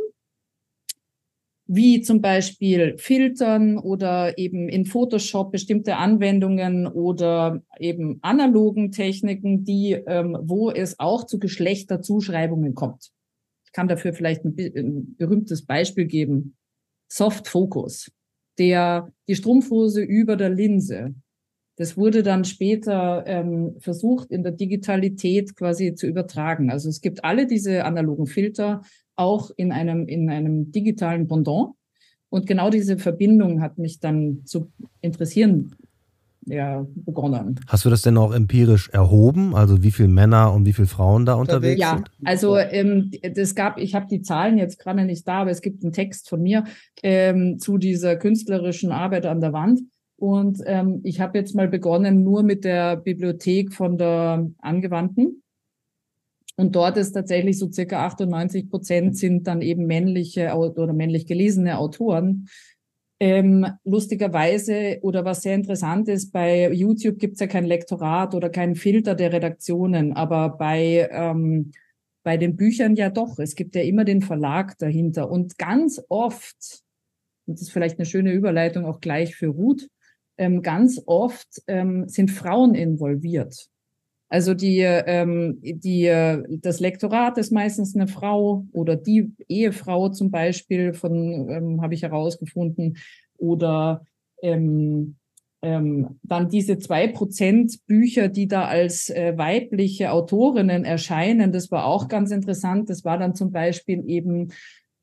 wie 1.67 2.01
zum 2.01 2.21
Beispiel 2.21 2.97
Filtern 2.97 3.77
oder 3.77 4.37
eben 4.37 4.69
in 4.69 4.85
Photoshop 4.85 5.51
bestimmte 5.51 5.97
Anwendungen 5.97 6.85
oder 6.85 7.63
eben 7.79 8.19
analogen 8.21 8.91
Techniken, 8.91 9.63
die, 9.63 9.93
ähm, 9.93 10.37
wo 10.41 10.69
es 10.69 10.99
auch 10.99 11.25
zu 11.25 11.39
Geschlechterzuschreibungen 11.39 12.75
kommt. 12.75 13.11
Ich 13.65 13.71
kann 13.71 13.87
dafür 13.87 14.13
vielleicht 14.13 14.45
ein, 14.45 14.55
ein 14.57 15.15
berühmtes 15.17 15.65
Beispiel 15.65 16.05
geben. 16.05 16.55
Soft 17.11 17.47
Focus, 17.47 18.11
der 18.59 19.11
die 19.27 19.35
Strumpfhose 19.35 20.01
über 20.01 20.35
der 20.35 20.49
Linse. 20.49 21.15
Das 21.77 21.97
wurde 21.97 22.23
dann 22.23 22.45
später 22.45 23.23
ähm, 23.27 23.75
versucht, 23.79 24.31
in 24.31 24.43
der 24.43 24.53
Digitalität 24.53 25.55
quasi 25.55 25.93
zu 25.95 26.07
übertragen. 26.07 26.69
Also 26.69 26.89
es 26.89 27.01
gibt 27.01 27.23
alle 27.25 27.47
diese 27.47 27.83
analogen 27.83 28.27
Filter, 28.27 28.81
auch 29.15 29.51
in 29.57 29.71
einem, 29.71 30.07
in 30.07 30.29
einem 30.29 30.71
digitalen 30.71 31.27
Pendant. 31.27 31.73
Und 32.29 32.47
genau 32.47 32.69
diese 32.69 32.97
Verbindung 32.97 33.61
hat 33.61 33.77
mich 33.77 33.99
dann 33.99 34.41
zu 34.45 34.71
interessieren 35.01 35.75
ja, 36.45 36.85
begonnen. 36.95 37.59
Hast 37.67 37.85
du 37.85 37.89
das 37.89 38.01
denn 38.03 38.17
auch 38.17 38.33
empirisch 38.33 38.89
erhoben? 38.89 39.55
Also 39.55 39.83
wie 39.83 39.91
viele 39.91 40.09
Männer 40.09 40.53
und 40.53 40.65
wie 40.65 40.73
viele 40.73 40.87
Frauen 40.87 41.25
da 41.25 41.33
unterwegs 41.33 41.81
ja, 41.81 41.95
sind? 41.95 42.09
Ja, 42.19 42.29
also 42.29 42.57
ähm, 42.57 43.11
das 43.35 43.55
gab, 43.55 43.79
ich 43.79 43.95
habe 43.95 44.05
die 44.09 44.21
Zahlen 44.21 44.57
jetzt 44.57 44.79
gerade 44.79 45.05
nicht 45.05 45.27
da, 45.27 45.41
aber 45.41 45.51
es 45.51 45.61
gibt 45.61 45.83
einen 45.83 45.93
Text 45.93 46.29
von 46.29 46.41
mir 46.41 46.65
ähm, 47.01 47.57
zu 47.59 47.77
dieser 47.77 48.15
künstlerischen 48.15 48.91
Arbeit 48.91 49.25
an 49.25 49.41
der 49.41 49.53
Wand. 49.53 49.81
Und 50.17 50.61
ähm, 50.65 51.01
ich 51.03 51.19
habe 51.19 51.37
jetzt 51.37 51.55
mal 51.55 51.67
begonnen 51.67 52.23
nur 52.23 52.43
mit 52.43 52.63
der 52.63 52.95
Bibliothek 52.95 53.73
von 53.73 53.97
der 53.97 54.49
Angewandten 54.59 55.43
und 56.57 56.75
dort 56.75 56.97
ist 56.97 57.11
tatsächlich 57.11 57.59
so 57.59 57.69
circa 57.71 58.05
98 58.05 58.69
Prozent 58.69 59.17
sind 59.17 59.47
dann 59.47 59.61
eben 59.61 59.85
männliche 59.85 60.53
oder 60.55 60.93
männlich 60.93 61.27
gelesene 61.27 61.77
Autoren. 61.77 62.47
Ähm, 63.19 63.65
lustigerweise 63.83 64.99
oder 65.01 65.23
was 65.25 65.41
sehr 65.41 65.55
interessant 65.55 66.09
ist, 66.09 66.31
bei 66.31 66.71
YouTube 66.71 67.17
gibt 67.17 67.35
es 67.35 67.39
ja 67.39 67.47
kein 67.47 67.65
Lektorat 67.65 68.35
oder 68.35 68.49
keinen 68.49 68.75
Filter 68.75 69.15
der 69.15 69.31
Redaktionen, 69.31 70.13
aber 70.13 70.49
bei, 70.49 71.09
ähm, 71.11 71.71
bei 72.23 72.37
den 72.37 72.55
Büchern 72.55 72.95
ja 72.95 73.09
doch. 73.09 73.39
Es 73.39 73.55
gibt 73.55 73.75
ja 73.75 73.83
immer 73.83 74.03
den 74.03 74.21
Verlag 74.21 74.77
dahinter. 74.79 75.29
Und 75.29 75.57
ganz 75.57 76.01
oft, 76.09 76.83
und 77.45 77.55
das 77.55 77.63
ist 77.63 77.71
vielleicht 77.71 77.99
eine 77.99 78.05
schöne 78.05 78.33
Überleitung 78.33 78.85
auch 78.85 78.99
gleich 78.99 79.35
für 79.35 79.47
Ruth, 79.47 79.87
ähm, 80.37 80.61
ganz 80.61 81.01
oft 81.05 81.47
ähm, 81.67 82.07
sind 82.07 82.31
Frauen 82.31 82.75
involviert. 82.75 83.67
Also 84.27 84.53
die, 84.53 84.79
ähm, 84.79 85.59
die, 85.61 86.05
das 86.61 86.79
Lektorat 86.79 87.37
ist 87.37 87.51
meistens 87.51 87.95
eine 87.95 88.07
Frau 88.07 88.65
oder 88.73 88.95
die 88.95 89.31
Ehefrau 89.47 90.09
zum 90.09 90.31
Beispiel 90.31 90.93
von, 90.93 91.47
ähm, 91.49 91.81
habe 91.81 91.93
ich 91.93 92.01
herausgefunden, 92.01 92.97
oder 93.37 94.05
ähm, 94.41 95.15
ähm, 95.61 96.19
dann 96.23 96.49
diese 96.49 96.77
zwei 96.77 97.07
Prozent 97.07 97.85
Bücher, 97.87 98.27
die 98.27 98.47
da 98.47 98.65
als 98.65 99.09
äh, 99.09 99.37
weibliche 99.37 100.11
Autorinnen 100.11 100.85
erscheinen, 100.85 101.51
das 101.51 101.71
war 101.71 101.85
auch 101.85 102.07
ganz 102.07 102.31
interessant. 102.31 102.89
Das 102.89 103.03
war 103.03 103.17
dann 103.17 103.35
zum 103.35 103.51
Beispiel 103.51 104.03
eben 104.07 104.49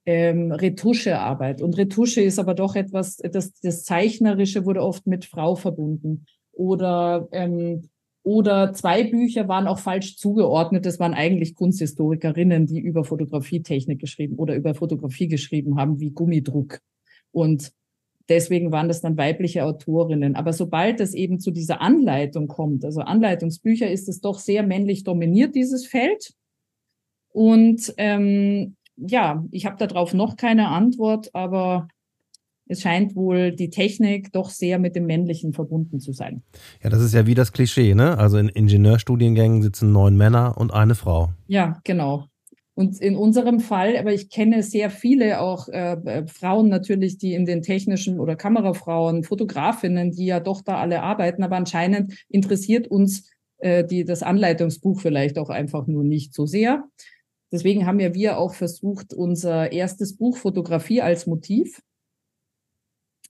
ähm, 0.04 0.52
Retuschearbeit. 0.52 1.62
Und 1.62 1.76
Retusche 1.76 2.20
ist 2.20 2.38
aber 2.38 2.54
doch 2.54 2.74
etwas, 2.74 3.16
das, 3.16 3.52
das 3.60 3.84
Zeichnerische 3.84 4.64
wurde 4.64 4.82
oft 4.82 5.06
mit 5.06 5.24
Frau 5.24 5.54
verbunden. 5.54 6.26
Oder 6.52 7.28
ähm, 7.32 7.88
oder 8.24 8.72
zwei 8.72 9.02
Bücher 9.04 9.48
waren 9.48 9.66
auch 9.66 9.80
falsch 9.80 10.16
zugeordnet. 10.16 10.86
Das 10.86 11.00
waren 11.00 11.14
eigentlich 11.14 11.54
Kunsthistorikerinnen, 11.54 12.66
die 12.66 12.78
über 12.78 13.04
Fotografietechnik 13.04 14.00
geschrieben 14.00 14.36
oder 14.36 14.54
über 14.54 14.74
Fotografie 14.74 15.26
geschrieben 15.26 15.76
haben, 15.76 15.98
wie 15.98 16.10
Gummidruck. 16.10 16.78
Und 17.32 17.72
deswegen 18.28 18.70
waren 18.70 18.86
das 18.86 19.00
dann 19.00 19.16
weibliche 19.16 19.64
Autorinnen. 19.64 20.36
Aber 20.36 20.52
sobald 20.52 21.00
es 21.00 21.14
eben 21.14 21.40
zu 21.40 21.50
dieser 21.50 21.80
Anleitung 21.80 22.46
kommt, 22.46 22.84
also 22.84 23.00
Anleitungsbücher, 23.00 23.90
ist 23.90 24.08
es 24.08 24.20
doch 24.20 24.38
sehr 24.38 24.62
männlich 24.62 25.02
dominiert, 25.02 25.56
dieses 25.56 25.86
Feld. 25.86 26.32
Und 27.32 27.92
ähm, 27.96 28.76
ja, 28.96 29.44
ich 29.50 29.66
habe 29.66 29.76
darauf 29.84 30.14
noch 30.14 30.36
keine 30.36 30.68
Antwort, 30.68 31.34
aber 31.34 31.88
es 32.66 32.80
scheint 32.80 33.14
wohl 33.16 33.52
die 33.52 33.70
Technik 33.70 34.32
doch 34.32 34.50
sehr 34.50 34.78
mit 34.78 34.96
dem 34.96 35.06
Männlichen 35.06 35.52
verbunden 35.52 36.00
zu 36.00 36.12
sein. 36.12 36.42
Ja, 36.82 36.90
das 36.90 37.02
ist 37.02 37.14
ja 37.14 37.26
wie 37.26 37.34
das 37.34 37.52
Klischee, 37.52 37.94
ne? 37.94 38.18
Also 38.18 38.38
in 38.38 38.48
Ingenieurstudiengängen 38.48 39.62
sitzen 39.62 39.92
neun 39.92 40.16
Männer 40.16 40.56
und 40.56 40.72
eine 40.72 40.94
Frau. 40.94 41.30
Ja, 41.48 41.80
genau. 41.84 42.26
Und 42.74 43.00
in 43.02 43.16
unserem 43.16 43.60
Fall, 43.60 43.98
aber 43.98 44.14
ich 44.14 44.30
kenne 44.30 44.62
sehr 44.62 44.88
viele 44.88 45.40
auch 45.40 45.68
äh, 45.68 45.92
äh, 45.92 46.26
Frauen 46.26 46.70
natürlich, 46.70 47.18
die 47.18 47.34
in 47.34 47.44
den 47.44 47.60
technischen 47.60 48.18
oder 48.18 48.34
Kamerafrauen, 48.34 49.24
Fotografinnen, 49.24 50.12
die 50.12 50.24
ja 50.24 50.40
doch 50.40 50.62
da 50.62 50.78
alle 50.78 51.02
arbeiten, 51.02 51.42
aber 51.42 51.56
anscheinend 51.56 52.14
interessiert 52.30 52.88
uns 52.88 53.30
äh, 53.58 53.84
die, 53.84 54.06
das 54.06 54.22
Anleitungsbuch 54.22 55.00
vielleicht 55.00 55.38
auch 55.38 55.50
einfach 55.50 55.86
nur 55.86 56.02
nicht 56.02 56.32
so 56.32 56.46
sehr. 56.46 56.84
Deswegen 57.52 57.86
haben 57.86 58.00
ja 58.00 58.14
wir 58.14 58.38
auch 58.38 58.54
versucht, 58.54 59.12
unser 59.12 59.72
erstes 59.72 60.16
Buch 60.16 60.38
Fotografie 60.38 61.02
als 61.02 61.26
Motiv 61.26 61.82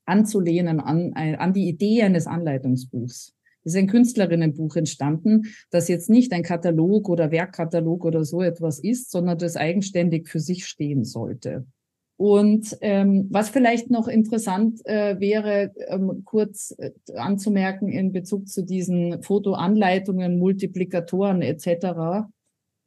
anzulehnen 0.05 0.81
an, 0.81 1.13
an 1.15 1.53
die 1.53 1.69
Idee 1.69 2.03
eines 2.03 2.27
Anleitungsbuchs. 2.27 3.35
Es 3.65 3.75
ist 3.75 3.79
ein 3.79 3.87
Künstlerinnenbuch 3.87 4.77
entstanden, 4.77 5.43
das 5.71 5.89
jetzt 5.89 6.11
nicht 6.11 6.33
ein 6.33 6.43
Katalog 6.43 7.09
oder 7.09 7.31
Werkkatalog 7.31 8.05
oder 8.05 8.25
so 8.25 8.43
etwas 8.43 8.81
ist, 8.81 9.11
sondern 9.11 9.39
das 9.39 9.57
eigenständig 9.57 10.29
für 10.29 10.41
sich 10.41 10.67
stehen 10.67 11.05
sollte. 11.05 11.67
Und 12.17 12.77
ähm, 12.83 13.27
was 13.31 13.49
vielleicht 13.49 13.91
noch 13.91 14.07
interessant 14.07 14.85
äh, 14.85 15.19
wäre, 15.19 15.73
ähm, 15.89 16.23
kurz 16.25 16.75
äh, 16.79 16.93
anzumerken 17.17 17.89
in 17.89 18.13
Bezug 18.13 18.49
zu 18.49 18.63
diesen 18.65 19.23
Fotoanleitungen, 19.23 20.39
Multiplikatoren 20.39 21.43
etc., 21.43 22.29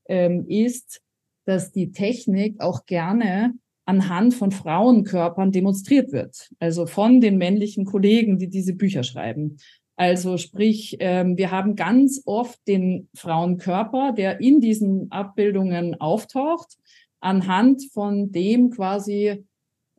ähm, 0.08 0.46
ist, 0.48 1.02
dass 1.46 1.72
die 1.72 1.92
Technik 1.92 2.60
auch 2.60 2.86
gerne 2.86 3.54
anhand 3.86 4.34
von 4.34 4.52
Frauenkörpern 4.52 5.52
demonstriert 5.52 6.12
wird. 6.12 6.50
Also 6.60 6.88
von 6.88 7.22
den 7.22 7.38
männlichen 7.38 7.86
Kollegen, 7.86 8.40
die 8.40 8.50
diese 8.50 8.74
Bücher 8.74 9.04
schreiben. 9.04 9.58
Also 9.96 10.38
sprich, 10.38 10.98
ähm, 11.00 11.38
wir 11.38 11.52
haben 11.52 11.76
ganz 11.76 12.22
oft 12.26 12.60
den 12.68 13.08
Frauenkörper, 13.16 14.12
der 14.12 14.42
in 14.42 14.60
diesen 14.60 15.10
Abbildungen 15.12 16.00
auftaucht, 16.02 16.78
anhand 17.22 17.84
von 17.94 18.32
dem 18.32 18.72
quasi 18.72 19.46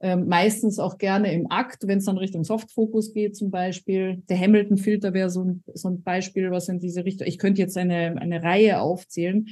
ähm, 0.03 0.29
meistens 0.29 0.79
auch 0.79 0.99
gerne 0.99 1.33
im 1.33 1.51
Akt, 1.51 1.87
wenn 1.87 1.99
es 1.99 2.05
dann 2.05 2.19
Richtung 2.19 2.45
Softfokus 2.45 3.15
geht 3.15 3.35
zum 3.35 3.51
Beispiel. 3.51 4.23
Der 4.29 4.39
Hamilton-Filter 4.39 5.15
wäre 5.15 5.31
so 5.31 5.57
so 5.73 5.89
ein 5.89 6.03
Beispiel, 6.03 6.51
was 6.51 6.69
in 6.69 6.79
diese 6.79 7.07
Richtung, 7.07 7.27
ich 7.27 7.39
könnte 7.39 7.63
jetzt 7.63 7.79
eine, 7.79 8.21
eine 8.21 8.43
Reihe 8.43 8.81
aufzählen, 8.81 9.49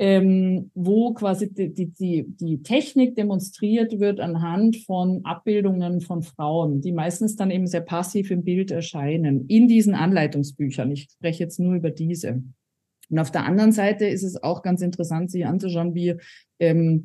ähm, 0.00 0.70
wo 0.74 1.12
quasi 1.12 1.52
die, 1.52 1.92
die, 1.92 2.24
die, 2.26 2.62
Technik 2.62 3.16
demonstriert 3.16 4.00
wird 4.00 4.18
anhand 4.18 4.78
von 4.78 5.20
Abbildungen 5.26 6.00
von 6.00 6.22
Frauen, 6.22 6.80
die 6.80 6.92
meistens 6.92 7.36
dann 7.36 7.50
eben 7.50 7.66
sehr 7.66 7.82
passiv 7.82 8.30
im 8.30 8.42
Bild 8.42 8.70
erscheinen, 8.70 9.44
in 9.46 9.68
diesen 9.68 9.94
Anleitungsbüchern. 9.94 10.90
Ich 10.90 11.10
spreche 11.12 11.44
jetzt 11.44 11.60
nur 11.60 11.74
über 11.74 11.90
diese. 11.90 12.42
Und 13.10 13.18
auf 13.18 13.30
der 13.30 13.44
anderen 13.44 13.72
Seite 13.72 14.06
ist 14.06 14.22
es 14.22 14.42
auch 14.42 14.62
ganz 14.62 14.80
interessant, 14.80 15.30
sich 15.30 15.44
anzuschauen, 15.44 15.94
wie 15.94 16.14
ähm, 16.58 17.04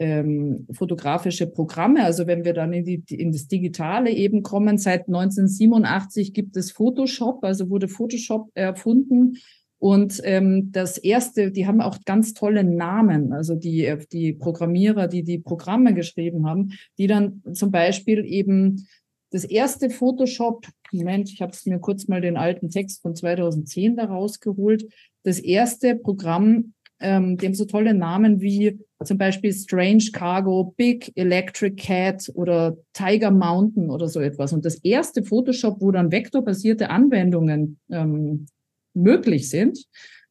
ähm, 0.00 0.66
fotografische 0.72 1.46
Programme, 1.46 2.02
also 2.02 2.26
wenn 2.26 2.44
wir 2.44 2.54
dann 2.54 2.72
in, 2.72 2.84
die, 2.84 3.04
in 3.14 3.30
das 3.30 3.46
Digitale 3.46 4.10
eben 4.10 4.42
kommen, 4.42 4.78
seit 4.78 5.06
1987 5.06 6.32
gibt 6.34 6.56
es 6.56 6.72
Photoshop, 6.72 7.44
also 7.44 7.70
wurde 7.70 7.86
Photoshop 7.86 8.50
erfunden 8.54 9.36
und 9.82 10.20
ähm, 10.22 10.70
das 10.70 10.96
erste, 10.96 11.50
die 11.50 11.66
haben 11.66 11.80
auch 11.80 11.98
ganz 12.04 12.34
tolle 12.34 12.62
Namen, 12.62 13.32
also 13.32 13.56
die, 13.56 13.92
die 14.12 14.32
Programmierer, 14.32 15.08
die 15.08 15.24
die 15.24 15.40
Programme 15.40 15.92
geschrieben 15.92 16.46
haben, 16.46 16.74
die 16.98 17.08
dann 17.08 17.42
zum 17.52 17.72
Beispiel 17.72 18.24
eben 18.24 18.86
das 19.30 19.42
erste 19.42 19.90
Photoshop, 19.90 20.68
Moment, 20.92 21.30
ich 21.32 21.42
habe 21.42 21.50
mir 21.64 21.80
kurz 21.80 22.06
mal 22.06 22.20
den 22.20 22.36
alten 22.36 22.70
Text 22.70 23.02
von 23.02 23.16
2010 23.16 23.96
da 23.96 24.04
rausgeholt, 24.04 24.86
das 25.24 25.40
erste 25.40 25.96
Programm, 25.96 26.74
ähm, 27.00 27.36
dem 27.36 27.52
so 27.52 27.64
tolle 27.64 27.92
Namen 27.92 28.40
wie 28.40 28.78
zum 29.02 29.18
Beispiel 29.18 29.52
Strange 29.52 30.10
Cargo, 30.12 30.74
Big 30.76 31.10
Electric 31.16 31.74
Cat 31.74 32.30
oder 32.34 32.76
Tiger 32.92 33.32
Mountain 33.32 33.90
oder 33.90 34.06
so 34.06 34.20
etwas. 34.20 34.52
Und 34.52 34.64
das 34.64 34.76
erste 34.76 35.24
Photoshop, 35.24 35.80
wo 35.80 35.90
dann 35.90 36.12
vektorbasierte 36.12 36.88
Anwendungen 36.88 37.80
ähm, 37.90 38.46
möglich 38.94 39.48
sind, 39.50 39.86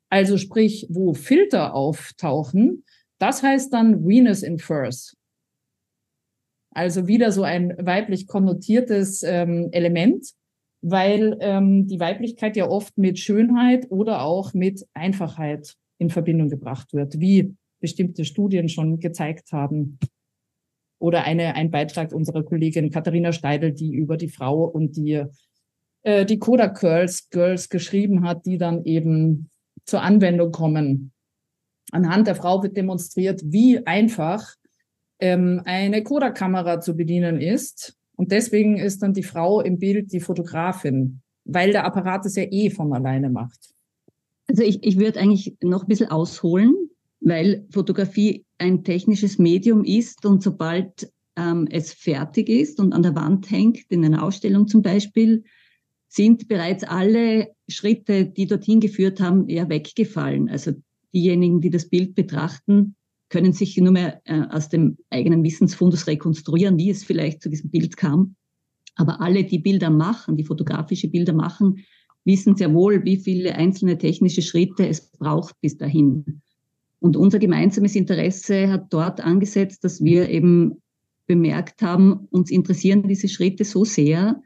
also 0.09 0.37
sprich, 0.37 0.87
wo 0.89 1.13
Filter 1.13 1.73
auftauchen, 1.73 2.83
das 3.19 3.43
heißt 3.43 3.71
dann 3.73 4.05
Venus 4.05 4.43
in 4.43 4.59
Furs. 4.59 5.15
Also 6.73 7.07
wieder 7.07 7.31
so 7.31 7.43
ein 7.43 7.75
weiblich 7.79 8.27
konnotiertes 8.27 9.23
ähm, 9.23 9.69
Element, 9.71 10.25
weil 10.81 11.37
ähm, 11.41 11.87
die 11.87 11.99
Weiblichkeit 11.99 12.55
ja 12.55 12.67
oft 12.67 12.97
mit 12.97 13.19
Schönheit 13.19 13.91
oder 13.91 14.23
auch 14.23 14.53
mit 14.53 14.85
Einfachheit 14.93 15.75
in 15.99 16.09
Verbindung 16.09 16.49
gebracht 16.49 16.93
wird, 16.93 17.19
wie 17.19 17.55
bestimmte 17.79 18.25
Studien 18.25 18.69
schon 18.69 18.99
gezeigt 18.99 19.51
haben. 19.51 19.99
oder 20.99 21.23
eine, 21.23 21.55
ein 21.55 21.71
Beitrag 21.71 22.13
unserer 22.13 22.43
Kollegin 22.43 22.91
Katharina 22.91 23.31
Steidel, 23.31 23.71
die 23.73 23.91
über 23.93 24.17
die 24.17 24.29
Frau 24.29 24.63
und 24.63 24.95
die, 24.97 25.23
äh, 26.03 26.25
die 26.25 26.39
Kodak 26.39 26.79
Girls, 26.79 27.29
Girls 27.29 27.69
geschrieben 27.69 28.23
hat, 28.23 28.45
die 28.45 28.57
dann 28.57 28.83
eben 28.85 29.49
zur 29.85 30.01
Anwendung 30.01 30.51
kommen. 30.51 31.11
Anhand 31.91 32.27
der 32.27 32.35
Frau 32.35 32.63
wird 32.63 32.77
demonstriert, 32.77 33.41
wie 33.43 33.85
einfach 33.85 34.55
ähm, 35.19 35.61
eine 35.65 36.03
Kodak-Kamera 36.03 36.79
zu 36.81 36.95
bedienen 36.95 37.39
ist. 37.39 37.97
Und 38.15 38.31
deswegen 38.31 38.77
ist 38.77 39.01
dann 39.01 39.13
die 39.13 39.23
Frau 39.23 39.61
im 39.61 39.79
Bild 39.79 40.11
die 40.11 40.19
Fotografin, 40.19 41.21
weil 41.45 41.71
der 41.71 41.85
Apparat 41.85 42.25
es 42.25 42.35
ja 42.35 42.43
eh 42.43 42.69
von 42.69 42.93
alleine 42.93 43.29
macht. 43.29 43.71
Also 44.47 44.63
ich, 44.63 44.83
ich 44.83 44.97
würde 44.97 45.19
eigentlich 45.19 45.55
noch 45.61 45.83
ein 45.83 45.87
bisschen 45.87 46.11
ausholen, 46.11 46.75
weil 47.19 47.65
Fotografie 47.71 48.45
ein 48.57 48.83
technisches 48.83 49.37
Medium 49.37 49.83
ist 49.83 50.25
und 50.25 50.43
sobald 50.43 51.11
ähm, 51.37 51.67
es 51.71 51.93
fertig 51.93 52.49
ist 52.49 52.79
und 52.79 52.93
an 52.93 53.03
der 53.03 53.15
Wand 53.15 53.49
hängt, 53.49 53.79
in 53.89 54.03
einer 54.03 54.23
Ausstellung 54.23 54.67
zum 54.67 54.81
Beispiel, 54.81 55.43
sind 56.13 56.49
bereits 56.49 56.83
alle 56.83 57.55
Schritte, 57.69 58.25
die 58.25 58.45
dorthin 58.45 58.81
geführt 58.81 59.21
haben, 59.21 59.47
eher 59.47 59.69
weggefallen. 59.69 60.49
Also 60.49 60.73
diejenigen, 61.13 61.61
die 61.61 61.69
das 61.69 61.87
Bild 61.87 62.15
betrachten, 62.15 62.95
können 63.29 63.53
sich 63.53 63.77
nur 63.77 63.93
mehr 63.93 64.21
äh, 64.25 64.41
aus 64.49 64.67
dem 64.67 64.97
eigenen 65.09 65.41
Wissensfundus 65.41 66.07
rekonstruieren, 66.07 66.77
wie 66.77 66.89
es 66.89 67.05
vielleicht 67.05 67.41
zu 67.41 67.49
diesem 67.49 67.69
Bild 67.69 67.95
kam. 67.95 68.35
Aber 68.95 69.21
alle, 69.21 69.45
die 69.45 69.59
Bilder 69.59 69.89
machen, 69.89 70.35
die 70.35 70.43
fotografische 70.43 71.07
Bilder 71.07 71.31
machen, 71.31 71.85
wissen 72.25 72.57
sehr 72.57 72.73
wohl, 72.73 73.05
wie 73.05 73.15
viele 73.15 73.55
einzelne 73.55 73.97
technische 73.97 74.41
Schritte 74.41 74.85
es 74.85 75.11
braucht 75.11 75.55
bis 75.61 75.77
dahin. 75.77 76.41
Und 76.99 77.15
unser 77.15 77.39
gemeinsames 77.39 77.95
Interesse 77.95 78.69
hat 78.69 78.87
dort 78.91 79.21
angesetzt, 79.21 79.85
dass 79.85 80.03
wir 80.03 80.27
eben 80.27 80.81
bemerkt 81.25 81.81
haben, 81.81 82.27
uns 82.31 82.51
interessieren 82.51 83.07
diese 83.07 83.29
Schritte 83.29 83.63
so 83.63 83.85
sehr, 83.85 84.41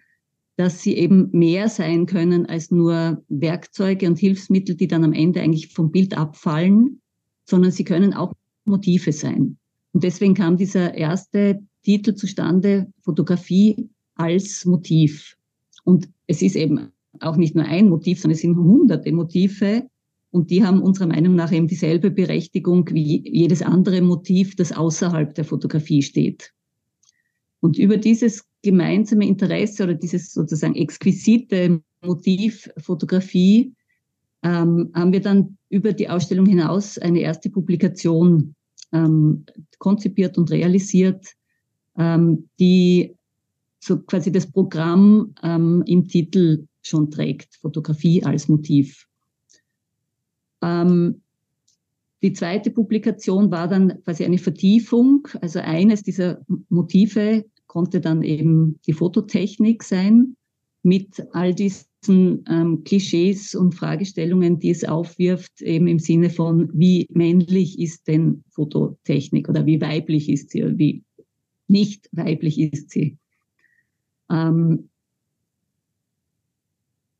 dass 0.57 0.81
sie 0.81 0.95
eben 0.95 1.29
mehr 1.31 1.67
sein 1.69 2.05
können 2.05 2.45
als 2.45 2.71
nur 2.71 3.23
Werkzeuge 3.27 4.07
und 4.07 4.17
Hilfsmittel, 4.17 4.75
die 4.75 4.87
dann 4.87 5.03
am 5.03 5.13
Ende 5.13 5.41
eigentlich 5.41 5.73
vom 5.73 5.91
Bild 5.91 6.17
abfallen, 6.17 7.01
sondern 7.43 7.71
sie 7.71 7.83
können 7.83 8.13
auch 8.13 8.33
Motive 8.63 9.11
sein. 9.11 9.57
Und 9.91 10.03
deswegen 10.03 10.33
kam 10.33 10.57
dieser 10.57 10.93
erste 10.93 11.59
Titel 11.83 12.15
zustande, 12.15 12.87
Fotografie 13.01 13.89
als 14.15 14.65
Motiv. 14.65 15.35
Und 15.83 16.09
es 16.27 16.41
ist 16.41 16.55
eben 16.55 16.91
auch 17.19 17.35
nicht 17.35 17.55
nur 17.55 17.65
ein 17.65 17.89
Motiv, 17.89 18.21
sondern 18.21 18.35
es 18.35 18.41
sind 18.41 18.55
hunderte 18.55 19.11
Motive, 19.11 19.87
und 20.35 20.51
die 20.51 20.65
haben 20.65 20.81
unserer 20.81 21.07
Meinung 21.07 21.35
nach 21.35 21.53
eben 21.53 21.69
dieselbe 21.69 22.11
Berechtigung 22.11 22.89
wie 22.91 23.23
jedes 23.25 23.61
andere 23.61 24.01
Motiv, 24.01 24.57
das 24.57 24.73
außerhalb 24.73 25.33
der 25.33 25.45
Fotografie 25.45 26.01
steht. 26.01 26.51
Und 27.61 27.77
über 27.77 27.95
dieses 27.95 28.43
gemeinsame 28.65 29.27
Interesse 29.27 29.83
oder 29.83 29.93
dieses 29.93 30.33
sozusagen 30.33 30.75
exquisite 30.75 31.81
Motiv 32.01 32.67
Fotografie 32.77 33.73
ähm, 34.43 34.91
haben 34.93 35.13
wir 35.13 35.21
dann 35.21 35.57
über 35.69 35.93
die 35.93 36.09
Ausstellung 36.09 36.47
hinaus 36.47 36.97
eine 36.97 37.19
erste 37.19 37.49
Publikation 37.49 38.55
ähm, 38.91 39.45
konzipiert 39.77 40.37
und 40.37 40.49
realisiert, 40.51 41.27
ähm, 41.97 42.49
die 42.59 43.15
so 43.79 43.99
quasi 43.99 44.31
das 44.31 44.51
Programm 44.51 45.35
ähm, 45.43 45.83
im 45.85 46.07
Titel 46.07 46.65
schon 46.81 47.11
trägt, 47.11 47.55
Fotografie 47.61 48.23
als 48.23 48.47
Motiv. 48.47 49.07
Ähm, 50.63 51.21
die 52.23 52.33
zweite 52.33 52.71
Publikation 52.71 53.51
war 53.51 53.67
dann 53.67 54.01
quasi 54.03 54.25
eine 54.25 54.39
Vertiefung. 54.39 55.27
Also 55.41 55.59
eines 55.59 56.01
dieser 56.01 56.41
Motive 56.69 57.45
konnte 57.75 57.99
dann 57.99 58.23
eben 58.23 58.79
die 58.87 58.93
Fototechnik 58.93 59.83
sein 59.83 60.37
mit 60.81 61.27
all 61.33 61.53
diesen 61.53 62.45
ähm, 62.49 62.85
Klischees 62.85 63.53
und 63.53 63.75
Fragestellungen, 63.75 64.59
die 64.59 64.69
es 64.69 64.85
aufwirft, 64.85 65.61
eben 65.61 65.87
im 65.87 65.99
Sinne 65.99 66.29
von, 66.29 66.69
wie 66.73 67.05
männlich 67.11 67.77
ist 67.77 68.07
denn 68.07 68.45
Fototechnik 68.51 69.49
oder 69.49 69.65
wie 69.65 69.81
weiblich 69.81 70.29
ist 70.29 70.51
sie 70.51 70.63
oder 70.63 70.77
wie 70.77 71.03
nicht 71.67 72.07
weiblich 72.13 72.61
ist 72.61 72.91
sie. 72.91 73.17
Ähm, 74.31 74.87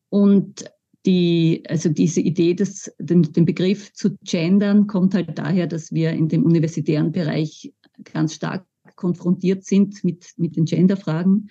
und 0.08 0.72
die, 1.06 1.64
also 1.68 1.90
diese 1.90 2.22
Idee, 2.22 2.54
des, 2.54 2.96
den, 2.98 3.24
den 3.24 3.44
Begriff 3.44 3.92
zu 3.92 4.18
gendern, 4.24 4.88
kommt 4.88 5.16
halt 5.16 5.38
daher, 5.38 5.68
dass 5.68 5.92
wir 5.92 6.12
in 6.12 6.30
dem 6.30 6.44
universitären 6.44 7.12
Bereich 7.12 7.74
ganz 8.06 8.36
stark 8.36 8.66
konfrontiert 8.96 9.66
sind 9.66 10.04
mit, 10.04 10.34
mit 10.38 10.56
den 10.56 10.66
Genderfragen, 10.66 11.50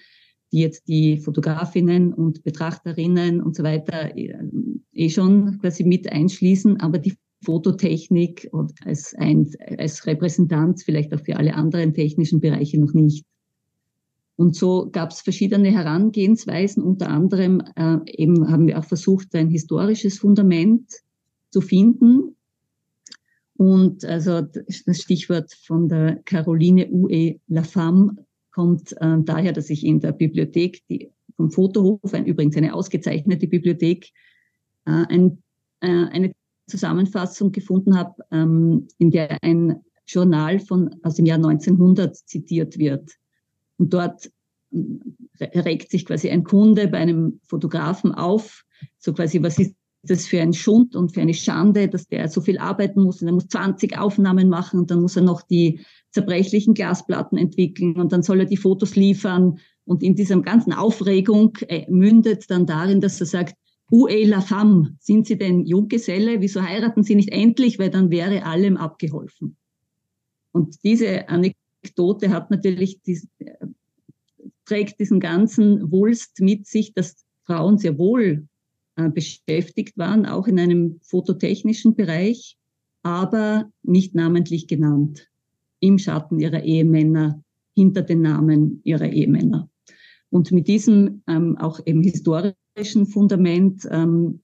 die 0.52 0.60
jetzt 0.60 0.88
die 0.88 1.18
Fotografinnen 1.18 2.12
und 2.12 2.42
Betrachterinnen 2.44 3.42
und 3.42 3.56
so 3.56 3.62
weiter 3.62 4.16
äh, 4.16 4.34
eh 4.92 5.10
schon 5.10 5.58
quasi 5.58 5.84
mit 5.84 6.10
einschließen, 6.10 6.80
aber 6.80 6.98
die 6.98 7.14
Fototechnik 7.44 8.50
als, 8.84 9.14
ein, 9.14 9.50
als 9.78 10.06
Repräsentanz 10.06 10.82
vielleicht 10.82 11.14
auch 11.14 11.20
für 11.20 11.36
alle 11.36 11.54
anderen 11.54 11.94
technischen 11.94 12.40
Bereiche 12.40 12.80
noch 12.80 12.94
nicht. 12.94 13.24
Und 14.36 14.56
so 14.56 14.88
gab 14.90 15.10
es 15.10 15.20
verschiedene 15.20 15.70
Herangehensweisen. 15.70 16.82
Unter 16.82 17.08
anderem 17.08 17.62
äh, 17.76 17.98
eben 18.06 18.50
haben 18.50 18.66
wir 18.66 18.78
auch 18.78 18.84
versucht, 18.84 19.34
ein 19.34 19.48
historisches 19.48 20.18
Fundament 20.18 20.90
zu 21.50 21.60
finden. 21.60 22.36
Und 23.56 24.04
also 24.04 24.40
das 24.40 25.00
Stichwort 25.00 25.52
von 25.52 25.88
der 25.88 26.16
Caroline 26.24 26.88
U.E. 26.90 27.38
Lafemme 27.46 28.16
kommt 28.50 28.92
äh, 29.00 29.16
daher, 29.20 29.52
dass 29.52 29.70
ich 29.70 29.84
in 29.84 30.00
der 30.00 30.12
Bibliothek 30.12 30.82
die, 30.88 31.10
vom 31.36 31.50
Fotohof, 31.50 32.14
ein, 32.14 32.26
übrigens 32.26 32.56
eine 32.56 32.74
ausgezeichnete 32.74 33.46
Bibliothek, 33.46 34.10
äh, 34.86 35.04
ein, 35.08 35.42
äh, 35.80 35.86
eine 35.86 36.32
Zusammenfassung 36.66 37.52
gefunden 37.52 37.96
habe, 37.96 38.14
ähm, 38.30 38.88
in 38.98 39.10
der 39.10 39.42
ein 39.42 39.80
Journal 40.06 40.58
von, 40.58 40.94
aus 41.02 41.14
dem 41.14 41.26
Jahr 41.26 41.38
1900 41.38 42.16
zitiert 42.16 42.78
wird. 42.78 43.12
Und 43.78 43.92
dort 43.92 44.30
regt 45.40 45.90
sich 45.90 46.04
quasi 46.04 46.30
ein 46.30 46.44
Kunde 46.44 46.88
bei 46.88 46.98
einem 46.98 47.40
Fotografen 47.46 48.12
auf, 48.12 48.64
so 48.98 49.12
quasi, 49.12 49.42
was 49.42 49.58
ist 49.58 49.74
das 50.06 50.26
für 50.26 50.40
ein 50.40 50.52
Schund 50.52 50.96
und 50.96 51.14
für 51.14 51.20
eine 51.20 51.34
Schande, 51.34 51.88
dass 51.88 52.06
der 52.06 52.28
so 52.28 52.40
viel 52.40 52.58
arbeiten 52.58 53.02
muss 53.02 53.20
und 53.20 53.28
er 53.28 53.34
muss 53.34 53.48
20 53.48 53.98
Aufnahmen 53.98 54.48
machen 54.48 54.80
und 54.80 54.90
dann 54.90 55.00
muss 55.00 55.16
er 55.16 55.22
noch 55.22 55.42
die 55.42 55.80
zerbrechlichen 56.10 56.74
Glasplatten 56.74 57.36
entwickeln 57.36 57.96
und 57.96 58.12
dann 58.12 58.22
soll 58.22 58.40
er 58.40 58.46
die 58.46 58.56
Fotos 58.56 58.96
liefern 58.96 59.58
und 59.84 60.02
in 60.02 60.14
dieser 60.14 60.40
ganzen 60.40 60.72
Aufregung 60.72 61.56
äh, 61.68 61.90
mündet 61.90 62.50
dann 62.50 62.66
darin, 62.66 63.00
dass 63.00 63.20
er 63.20 63.26
sagt, 63.26 63.54
Ue 63.90 64.24
la 64.24 64.40
femme, 64.40 64.96
sind 64.98 65.26
Sie 65.26 65.36
denn 65.36 65.66
Junggeselle? 65.66 66.40
Wieso 66.40 66.62
heiraten 66.62 67.02
Sie 67.02 67.14
nicht 67.14 67.30
endlich? 67.30 67.78
Weil 67.78 67.90
dann 67.90 68.10
wäre 68.10 68.44
allem 68.44 68.76
abgeholfen. 68.76 69.56
Und 70.52 70.82
diese 70.84 71.28
Anekdote 71.28 72.30
hat 72.30 72.50
natürlich 72.50 73.02
die, 73.02 73.20
trägt 74.64 75.00
diesen 75.00 75.20
ganzen 75.20 75.92
Wulst 75.92 76.40
mit 76.40 76.66
sich, 76.66 76.94
dass 76.94 77.24
Frauen 77.44 77.76
sehr 77.76 77.98
wohl 77.98 78.22
äh, 78.22 78.53
beschäftigt 78.96 79.98
waren, 79.98 80.26
auch 80.26 80.46
in 80.46 80.58
einem 80.58 81.00
fototechnischen 81.02 81.94
Bereich, 81.96 82.56
aber 83.02 83.70
nicht 83.82 84.14
namentlich 84.14 84.68
genannt, 84.68 85.28
im 85.80 85.98
Schatten 85.98 86.38
ihrer 86.38 86.62
Ehemänner, 86.62 87.42
hinter 87.74 88.02
den 88.02 88.22
Namen 88.22 88.80
ihrer 88.84 89.08
Ehemänner. 89.08 89.68
Und 90.30 90.52
mit 90.52 90.68
diesem 90.68 91.22
ähm, 91.26 91.56
auch 91.58 91.80
eben 91.86 92.02
historischen 92.02 93.06
Fundament 93.06 93.86
ähm, 93.90 94.40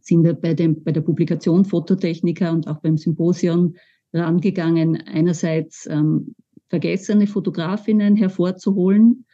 sind 0.00 0.24
wir 0.24 0.34
bei, 0.34 0.54
dem, 0.54 0.82
bei 0.82 0.92
der 0.92 1.02
Publikation 1.02 1.64
Fototechniker 1.64 2.52
und 2.52 2.66
auch 2.66 2.80
beim 2.80 2.96
Symposion 2.96 3.76
rangegangen, 4.12 4.96
einerseits 5.06 5.86
ähm, 5.86 6.34
vergessene 6.68 7.26
Fotografinnen 7.26 8.16
hervorzuholen, 8.16 9.24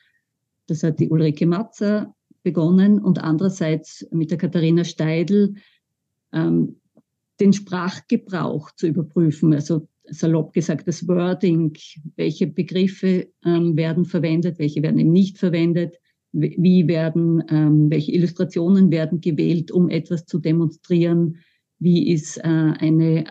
das 0.70 0.84
hat 0.84 1.00
die 1.00 1.08
Ulrike 1.08 1.46
Matzer 1.46 2.14
begonnen 2.42 2.98
und 3.00 3.18
andererseits 3.18 4.06
mit 4.10 4.30
der 4.30 4.38
Katharina 4.38 4.84
Steidl 4.84 5.54
ähm, 6.32 6.76
den 7.40 7.52
Sprachgebrauch 7.52 8.70
zu 8.72 8.86
überprüfen. 8.86 9.54
Also 9.54 9.88
salopp 10.04 10.52
gesagt, 10.52 10.88
das 10.88 11.06
Wording, 11.08 11.76
welche 12.16 12.46
Begriffe 12.46 13.28
ähm, 13.44 13.76
werden 13.76 14.04
verwendet, 14.04 14.58
welche 14.58 14.82
werden 14.82 14.98
eben 14.98 15.12
nicht 15.12 15.38
verwendet, 15.38 15.96
wie 16.32 16.86
werden, 16.86 17.42
ähm, 17.48 17.90
welche 17.90 18.12
Illustrationen 18.12 18.90
werden 18.90 19.20
gewählt, 19.20 19.72
um 19.72 19.88
etwas 19.88 20.26
zu 20.26 20.38
demonstrieren, 20.38 21.38
wie 21.78 22.12
ist 22.12 22.38
äh, 22.38 22.42
eine 22.42 23.24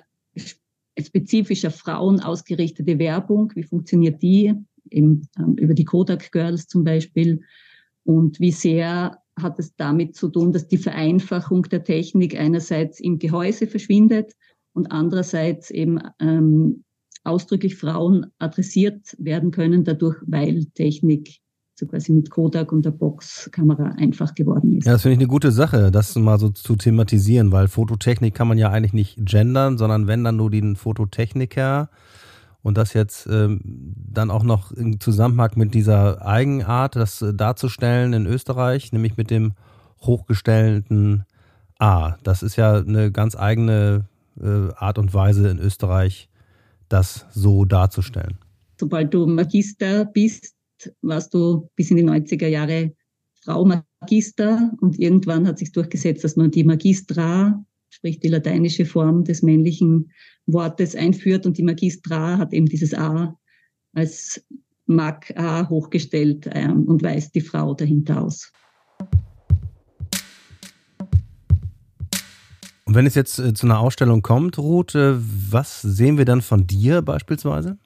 spezifischer 1.00 1.72
Frauen 1.72 2.20
ausgerichtete 2.20 3.00
Werbung, 3.00 3.52
wie 3.56 3.64
funktioniert 3.64 4.22
die, 4.22 4.54
eben 4.90 5.28
ähm, 5.38 5.56
über 5.56 5.74
die 5.74 5.86
Kodak 5.86 6.32
Girls 6.32 6.68
zum 6.68 6.84
Beispiel. 6.84 7.42
Und 8.10 8.40
wie 8.40 8.52
sehr 8.52 9.20
hat 9.40 9.60
es 9.60 9.76
damit 9.76 10.16
zu 10.16 10.30
tun, 10.30 10.52
dass 10.52 10.68
die 10.68 10.80
Vereinfachung 10.80 11.62
der 11.70 11.84
Technik 11.84 12.36
einerseits 12.36 13.00
im 13.00 13.20
Gehäuse 13.20 13.68
verschwindet 13.68 14.34
und 14.74 14.92
andererseits 14.92 15.70
eben 15.70 16.00
ähm, 16.20 16.86
ausdrücklich 17.24 17.76
Frauen 17.76 18.26
adressiert 18.40 19.16
werden 19.20 19.52
können, 19.52 19.84
dadurch, 19.84 20.18
weil 20.26 20.66
Technik 20.74 21.38
so 21.76 21.86
quasi 21.86 22.12
mit 22.12 22.32
Kodak 22.32 22.72
und 22.72 22.84
der 22.84 22.92
Boxkamera 22.92 23.92
einfach 24.00 24.34
geworden 24.34 24.78
ist. 24.78 24.88
Ja, 24.88 24.94
das 24.94 25.04
finde 25.04 25.14
ich 25.14 25.20
eine 25.20 25.28
gute 25.28 25.52
Sache, 25.52 25.92
das 25.92 26.16
mal 26.16 26.40
so 26.40 26.50
zu 26.50 26.78
thematisieren, 26.78 27.52
weil 27.52 27.68
Fototechnik 27.68 28.34
kann 28.34 28.48
man 28.48 28.58
ja 28.58 28.72
eigentlich 28.72 28.94
nicht 28.94 29.18
gendern, 29.24 29.78
sondern 29.78 30.08
wenn 30.08 30.24
dann 30.24 30.36
nur 30.36 30.50
den 30.50 30.76
Fototechniker 30.76 31.92
und 32.62 32.78
das 32.78 32.94
jetzt 32.94 33.28
ähm, 33.28 33.62
dann 33.64 34.32
auch 34.32 34.44
noch 34.44 34.72
im 34.72 35.00
Zusammenhang 35.00 35.52
mit 35.56 35.74
dieser 35.74 36.26
Eigenart, 36.26 36.96
das 36.96 37.22
äh, 37.22 37.34
darzustellen 37.34 38.14
in 38.14 38.26
Österreich, 38.26 38.92
nämlich 38.92 39.18
mit 39.18 39.30
dem 39.30 39.54
hochgestellten 40.02 41.26
A. 41.78 42.18
Das 42.24 42.44
ist 42.44 42.56
ja 42.58 42.78
eine 42.78 43.12
ganz 43.12 43.36
eigene 43.36 44.06
äh, 44.42 44.74
Art 44.76 44.98
und 44.98 45.14
Weise 45.14 45.50
in 45.50 45.60
Österreich, 45.60 46.30
das 46.90 47.26
so 47.32 47.66
darzustellen. 47.66 48.38
Sobald 48.80 49.14
du 49.14 49.26
Magister 49.26 50.06
bist, 50.06 50.54
warst 51.02 51.34
du 51.34 51.70
bis 51.76 51.92
in 51.92 51.98
die 51.98 52.06
90er 52.06 52.48
Jahre 52.48 52.94
Frau 53.44 53.66
Magister 53.66 54.72
und 54.82 55.00
irgendwann 55.00 55.48
hat 55.48 55.60
sich 55.60 55.72
durchgesetzt, 55.72 56.24
dass 56.24 56.36
man 56.36 56.52
die 56.52 56.64
Magistra, 56.64 57.64
sprich 58.00 58.22
die 58.22 58.30
lateinische 58.30 58.86
Form 58.86 59.26
des 59.26 59.44
männlichen 59.44 60.10
Wortes 60.46 60.96
einführt 60.96 61.46
und 61.46 61.58
die 61.58 61.64
Magistra 61.64 62.38
hat 62.38 62.54
eben 62.54 62.66
dieses 62.66 62.94
A 62.94 63.38
als 63.94 64.42
Mag 64.86 65.32
A 65.38 65.70
hochgestellt 65.70 66.50
ähm, 66.54 66.86
und 66.86 67.04
weist 67.04 67.36
die 67.36 67.42
Frau 67.42 67.74
dahinter 67.74 68.24
aus. 68.24 68.52
Und 72.86 72.96
wenn 72.96 73.06
es 73.06 73.16
jetzt 73.16 73.38
äh, 73.38 73.54
zu 73.54 73.68
einer 73.68 73.80
Ausstellung 73.80 74.22
kommt, 74.22 74.58
Ruth, 74.58 74.96
äh, 74.96 75.16
was 75.18 75.82
sehen 75.82 76.18
wir 76.18 76.26
dann 76.26 76.42
von 76.42 76.66
dir 76.66 77.02
beispielsweise? 77.02 77.78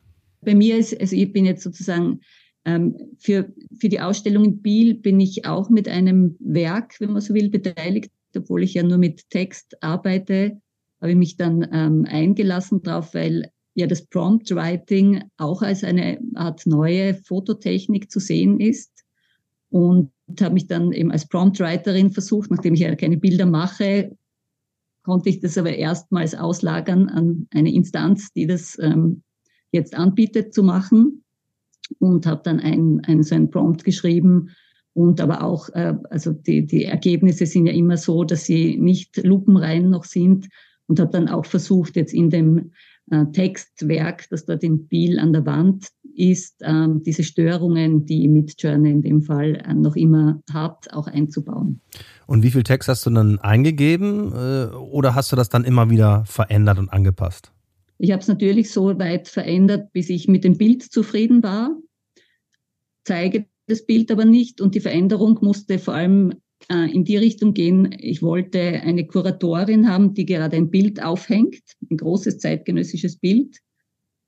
Bei 0.41 0.53
mir 0.53 0.77
ist, 0.77 0.97
also 1.01 1.15
ich 1.15 1.33
bin 1.33 1.45
jetzt 1.45 1.63
sozusagen 1.63 2.21
ähm, 2.65 2.95
für, 3.19 3.51
für 3.79 3.89
die 3.89 3.99
Ausstellung 3.99 4.45
in 4.45 4.61
Biel 4.61 4.93
bin 4.93 5.19
ich 5.19 5.45
auch 5.45 5.69
mit 5.69 5.89
einem 5.89 6.37
Werk, 6.39 6.99
wenn 6.99 7.11
man 7.11 7.21
so 7.21 7.33
will, 7.33 7.49
beteiligt, 7.49 8.11
obwohl 8.37 8.63
ich 8.63 8.73
ja 8.73 8.83
nur 8.83 8.97
mit 8.97 9.29
Text 9.29 9.81
arbeite, 9.81 10.59
habe 11.01 11.11
ich 11.11 11.17
mich 11.17 11.37
dann 11.37 11.67
ähm, 11.71 12.05
eingelassen 12.07 12.81
drauf, 12.81 13.13
weil 13.13 13.51
ja 13.75 13.87
das 13.87 14.05
Prompt 14.05 14.49
Writing 14.51 15.23
auch 15.37 15.61
als 15.61 15.83
eine 15.83 16.19
Art 16.35 16.65
neue 16.65 17.15
Fototechnik 17.15 18.11
zu 18.11 18.19
sehen 18.19 18.59
ist. 18.59 18.91
Und 19.69 20.11
habe 20.39 20.53
mich 20.53 20.67
dann 20.67 20.91
eben 20.91 21.11
als 21.11 21.27
Prompt 21.27 21.59
Writerin 21.59 22.11
versucht, 22.11 22.51
nachdem 22.51 22.75
ich 22.75 22.81
ja 22.81 22.95
keine 22.95 23.17
Bilder 23.17 23.45
mache, 23.45 24.15
konnte 25.03 25.29
ich 25.29 25.39
das 25.41 25.57
aber 25.57 25.75
erstmals 25.75 26.35
auslagern 26.35 27.09
an 27.09 27.47
eine 27.51 27.73
Instanz, 27.73 28.31
die 28.33 28.47
das 28.47 28.77
ähm, 28.79 29.23
jetzt 29.71 29.95
anbietet 29.95 30.53
zu 30.53 30.63
machen 30.63 31.23
und 31.99 32.25
habe 32.25 32.41
dann 32.43 32.59
ein, 32.59 33.01
ein, 33.05 33.23
so 33.23 33.35
ein 33.35 33.49
Prompt 33.49 33.83
geschrieben 33.83 34.51
und 34.93 35.19
aber 35.21 35.43
auch, 35.43 35.69
äh, 35.69 35.95
also 36.09 36.31
die, 36.31 36.65
die 36.65 36.85
Ergebnisse 36.85 37.45
sind 37.45 37.65
ja 37.65 37.73
immer 37.73 37.97
so, 37.97 38.23
dass 38.23 38.45
sie 38.45 38.77
nicht 38.77 39.17
lupenrein 39.23 39.89
noch 39.89 40.03
sind 40.03 40.49
und 40.87 40.99
habe 40.99 41.11
dann 41.11 41.27
auch 41.27 41.45
versucht, 41.45 41.95
jetzt 41.95 42.13
in 42.13 42.29
dem 42.29 42.71
äh, 43.09 43.25
Textwerk, 43.31 44.29
das 44.29 44.45
dort 44.45 44.63
in 44.63 44.87
Biel 44.87 45.19
an 45.19 45.33
der 45.33 45.45
Wand 45.45 45.87
ist, 46.15 46.61
äh, 46.61 46.87
diese 47.05 47.23
Störungen, 47.23 48.05
die 48.05 48.27
Midjourney 48.27 48.91
in 48.91 49.01
dem 49.01 49.21
Fall 49.23 49.55
äh, 49.55 49.73
noch 49.73 49.95
immer 49.95 50.41
hat, 50.51 50.93
auch 50.93 51.07
einzubauen. 51.07 51.81
Und 52.27 52.43
wie 52.43 52.51
viel 52.51 52.63
Text 52.63 52.87
hast 52.87 53.05
du 53.05 53.09
dann 53.09 53.39
eingegeben 53.39 54.31
äh, 54.31 54.75
oder 54.75 55.15
hast 55.15 55.31
du 55.31 55.35
das 55.35 55.49
dann 55.49 55.63
immer 55.63 55.89
wieder 55.89 56.23
verändert 56.25 56.77
und 56.77 56.89
angepasst? 56.89 57.51
Ich 57.97 58.11
habe 58.11 58.21
es 58.21 58.27
natürlich 58.27 58.71
so 58.71 58.97
weit 58.99 59.27
verändert, 59.27 59.91
bis 59.93 60.09
ich 60.09 60.27
mit 60.27 60.43
dem 60.43 60.57
Bild 60.57 60.83
zufrieden 60.83 61.41
war, 61.41 61.75
zeige 63.05 63.45
das 63.67 63.85
Bild 63.85 64.11
aber 64.11 64.25
nicht 64.25 64.61
und 64.61 64.75
die 64.75 64.79
Veränderung 64.79 65.39
musste 65.41 65.79
vor 65.79 65.93
allem 65.93 66.33
äh, 66.69 66.91
in 66.91 67.03
die 67.03 67.17
Richtung 67.17 67.53
gehen. 67.53 67.95
Ich 67.99 68.21
wollte 68.21 68.59
eine 68.59 69.05
Kuratorin 69.05 69.89
haben, 69.89 70.13
die 70.13 70.25
gerade 70.25 70.57
ein 70.57 70.69
Bild 70.69 71.01
aufhängt, 71.01 71.61
ein 71.89 71.97
großes 71.97 72.39
zeitgenössisches 72.39 73.17
Bild. 73.17 73.57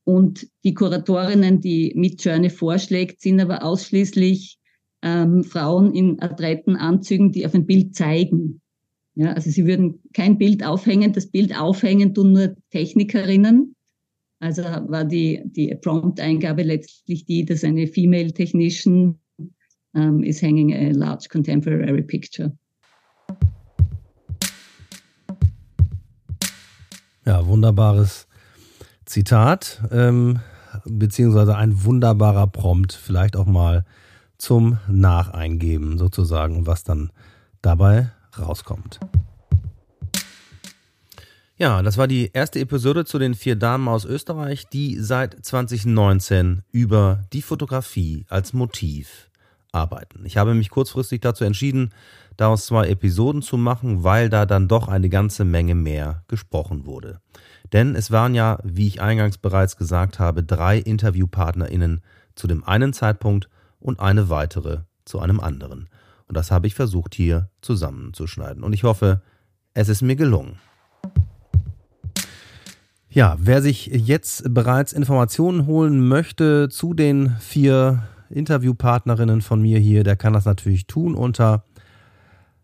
Und 0.03 0.47
die 0.63 0.73
Kuratorinnen, 0.73 1.61
die 1.61 1.93
mit 1.95 2.23
Journey 2.23 2.49
vorschlägt, 2.49 3.21
sind 3.21 3.39
aber 3.39 3.63
ausschließlich 3.63 4.59
ähm, 5.01 5.43
Frauen 5.43 5.93
in 5.93 6.19
adretten 6.21 6.75
Anzügen, 6.75 7.31
die 7.31 7.45
auf 7.45 7.55
ein 7.55 7.65
Bild 7.65 7.95
zeigen. 7.95 8.61
Ja, 9.15 9.33
also 9.33 9.49
sie 9.49 9.65
würden 9.65 10.01
kein 10.13 10.37
Bild 10.37 10.63
aufhängen, 10.63 11.13
das 11.13 11.27
Bild 11.27 11.57
aufhängen 11.57 12.13
tun 12.13 12.33
nur 12.33 12.55
Technikerinnen. 12.69 13.75
Also 14.39 14.63
war 14.63 15.05
die, 15.05 15.41
die 15.45 15.73
Prompt-Eingabe 15.73 16.63
letztlich 16.63 17.25
die, 17.25 17.45
dass 17.45 17.63
eine 17.63 17.87
Female 17.87 18.33
Technician 18.33 19.17
um, 19.95 20.23
is 20.23 20.41
hanging 20.41 20.73
a 20.73 20.91
large 20.91 21.29
contemporary 21.29 22.03
picture. 22.03 22.51
Ja, 27.25 27.47
wunderbares 27.47 28.27
Zitat, 29.05 29.81
ähm, 29.91 30.39
beziehungsweise 30.85 31.55
ein 31.55 31.83
wunderbarer 31.83 32.47
Prompt, 32.47 32.93
vielleicht 32.93 33.35
auch 33.35 33.47
mal 33.47 33.83
zum 34.37 34.77
Nacheingeben 34.87 35.97
sozusagen, 35.97 36.67
was 36.67 36.83
dann 36.83 37.11
dabei 37.61 38.11
rauskommt. 38.37 38.99
Ja, 41.57 41.81
das 41.81 41.97
war 41.97 42.07
die 42.07 42.31
erste 42.33 42.59
Episode 42.59 43.05
zu 43.05 43.17
den 43.17 43.33
vier 43.33 43.55
Damen 43.55 43.87
aus 43.87 44.03
Österreich, 44.03 44.67
die 44.67 44.99
seit 44.99 45.43
2019 45.45 46.63
über 46.71 47.23
die 47.31 47.41
Fotografie 47.41 48.25
als 48.27 48.51
Motiv 48.51 49.29
arbeiten. 49.75 50.25
Ich 50.25 50.37
habe 50.37 50.55
mich 50.55 50.69
kurzfristig 50.69 51.21
dazu 51.21 51.43
entschieden, 51.43 51.91
daraus 52.37 52.65
zwei 52.65 52.87
Episoden 52.87 53.41
zu 53.41 53.57
machen, 53.57 54.03
weil 54.03 54.29
da 54.29 54.45
dann 54.45 54.67
doch 54.67 54.87
eine 54.87 55.09
ganze 55.09 55.45
Menge 55.45 55.75
mehr 55.75 56.23
gesprochen 56.27 56.85
wurde. 56.85 57.19
Denn 57.73 57.95
es 57.95 58.09
waren 58.09 58.33
ja, 58.33 58.59
wie 58.63 58.87
ich 58.87 59.01
eingangs 59.01 59.37
bereits 59.37 59.77
gesagt 59.77 60.19
habe, 60.19 60.43
drei 60.43 60.77
InterviewpartnerInnen 60.79 62.01
zu 62.35 62.47
dem 62.47 62.63
einen 62.63 62.93
Zeitpunkt 62.93 63.49
und 63.79 63.99
eine 63.99 64.29
weitere 64.29 64.79
zu 65.03 65.19
einem 65.19 65.39
anderen. 65.39 65.89
Und 66.27 66.37
das 66.37 66.51
habe 66.51 66.67
ich 66.67 66.75
versucht 66.75 67.13
hier 67.13 67.49
zusammenzuschneiden. 67.61 68.63
Und 68.63 68.73
ich 68.73 68.83
hoffe, 68.83 69.21
es 69.73 69.89
ist 69.89 70.01
mir 70.01 70.15
gelungen. 70.15 70.57
Ja, 73.09 73.37
wer 73.39 73.61
sich 73.61 73.85
jetzt 73.85 74.53
bereits 74.53 74.91
Informationen 74.91 75.67
holen 75.67 76.05
möchte 76.05 76.67
zu 76.69 76.93
den 76.93 77.37
vier 77.39 78.03
Interviewpartnerinnen 78.29 79.41
von 79.41 79.61
mir 79.61 79.79
hier, 79.79 80.03
der 80.03 80.15
kann 80.15 80.33
das 80.33 80.45
natürlich 80.45 80.87
tun 80.87 81.15
unter 81.15 81.63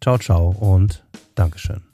Ciao, 0.00 0.16
ciao 0.16 0.48
und 0.48 1.04
Dankeschön. 1.34 1.93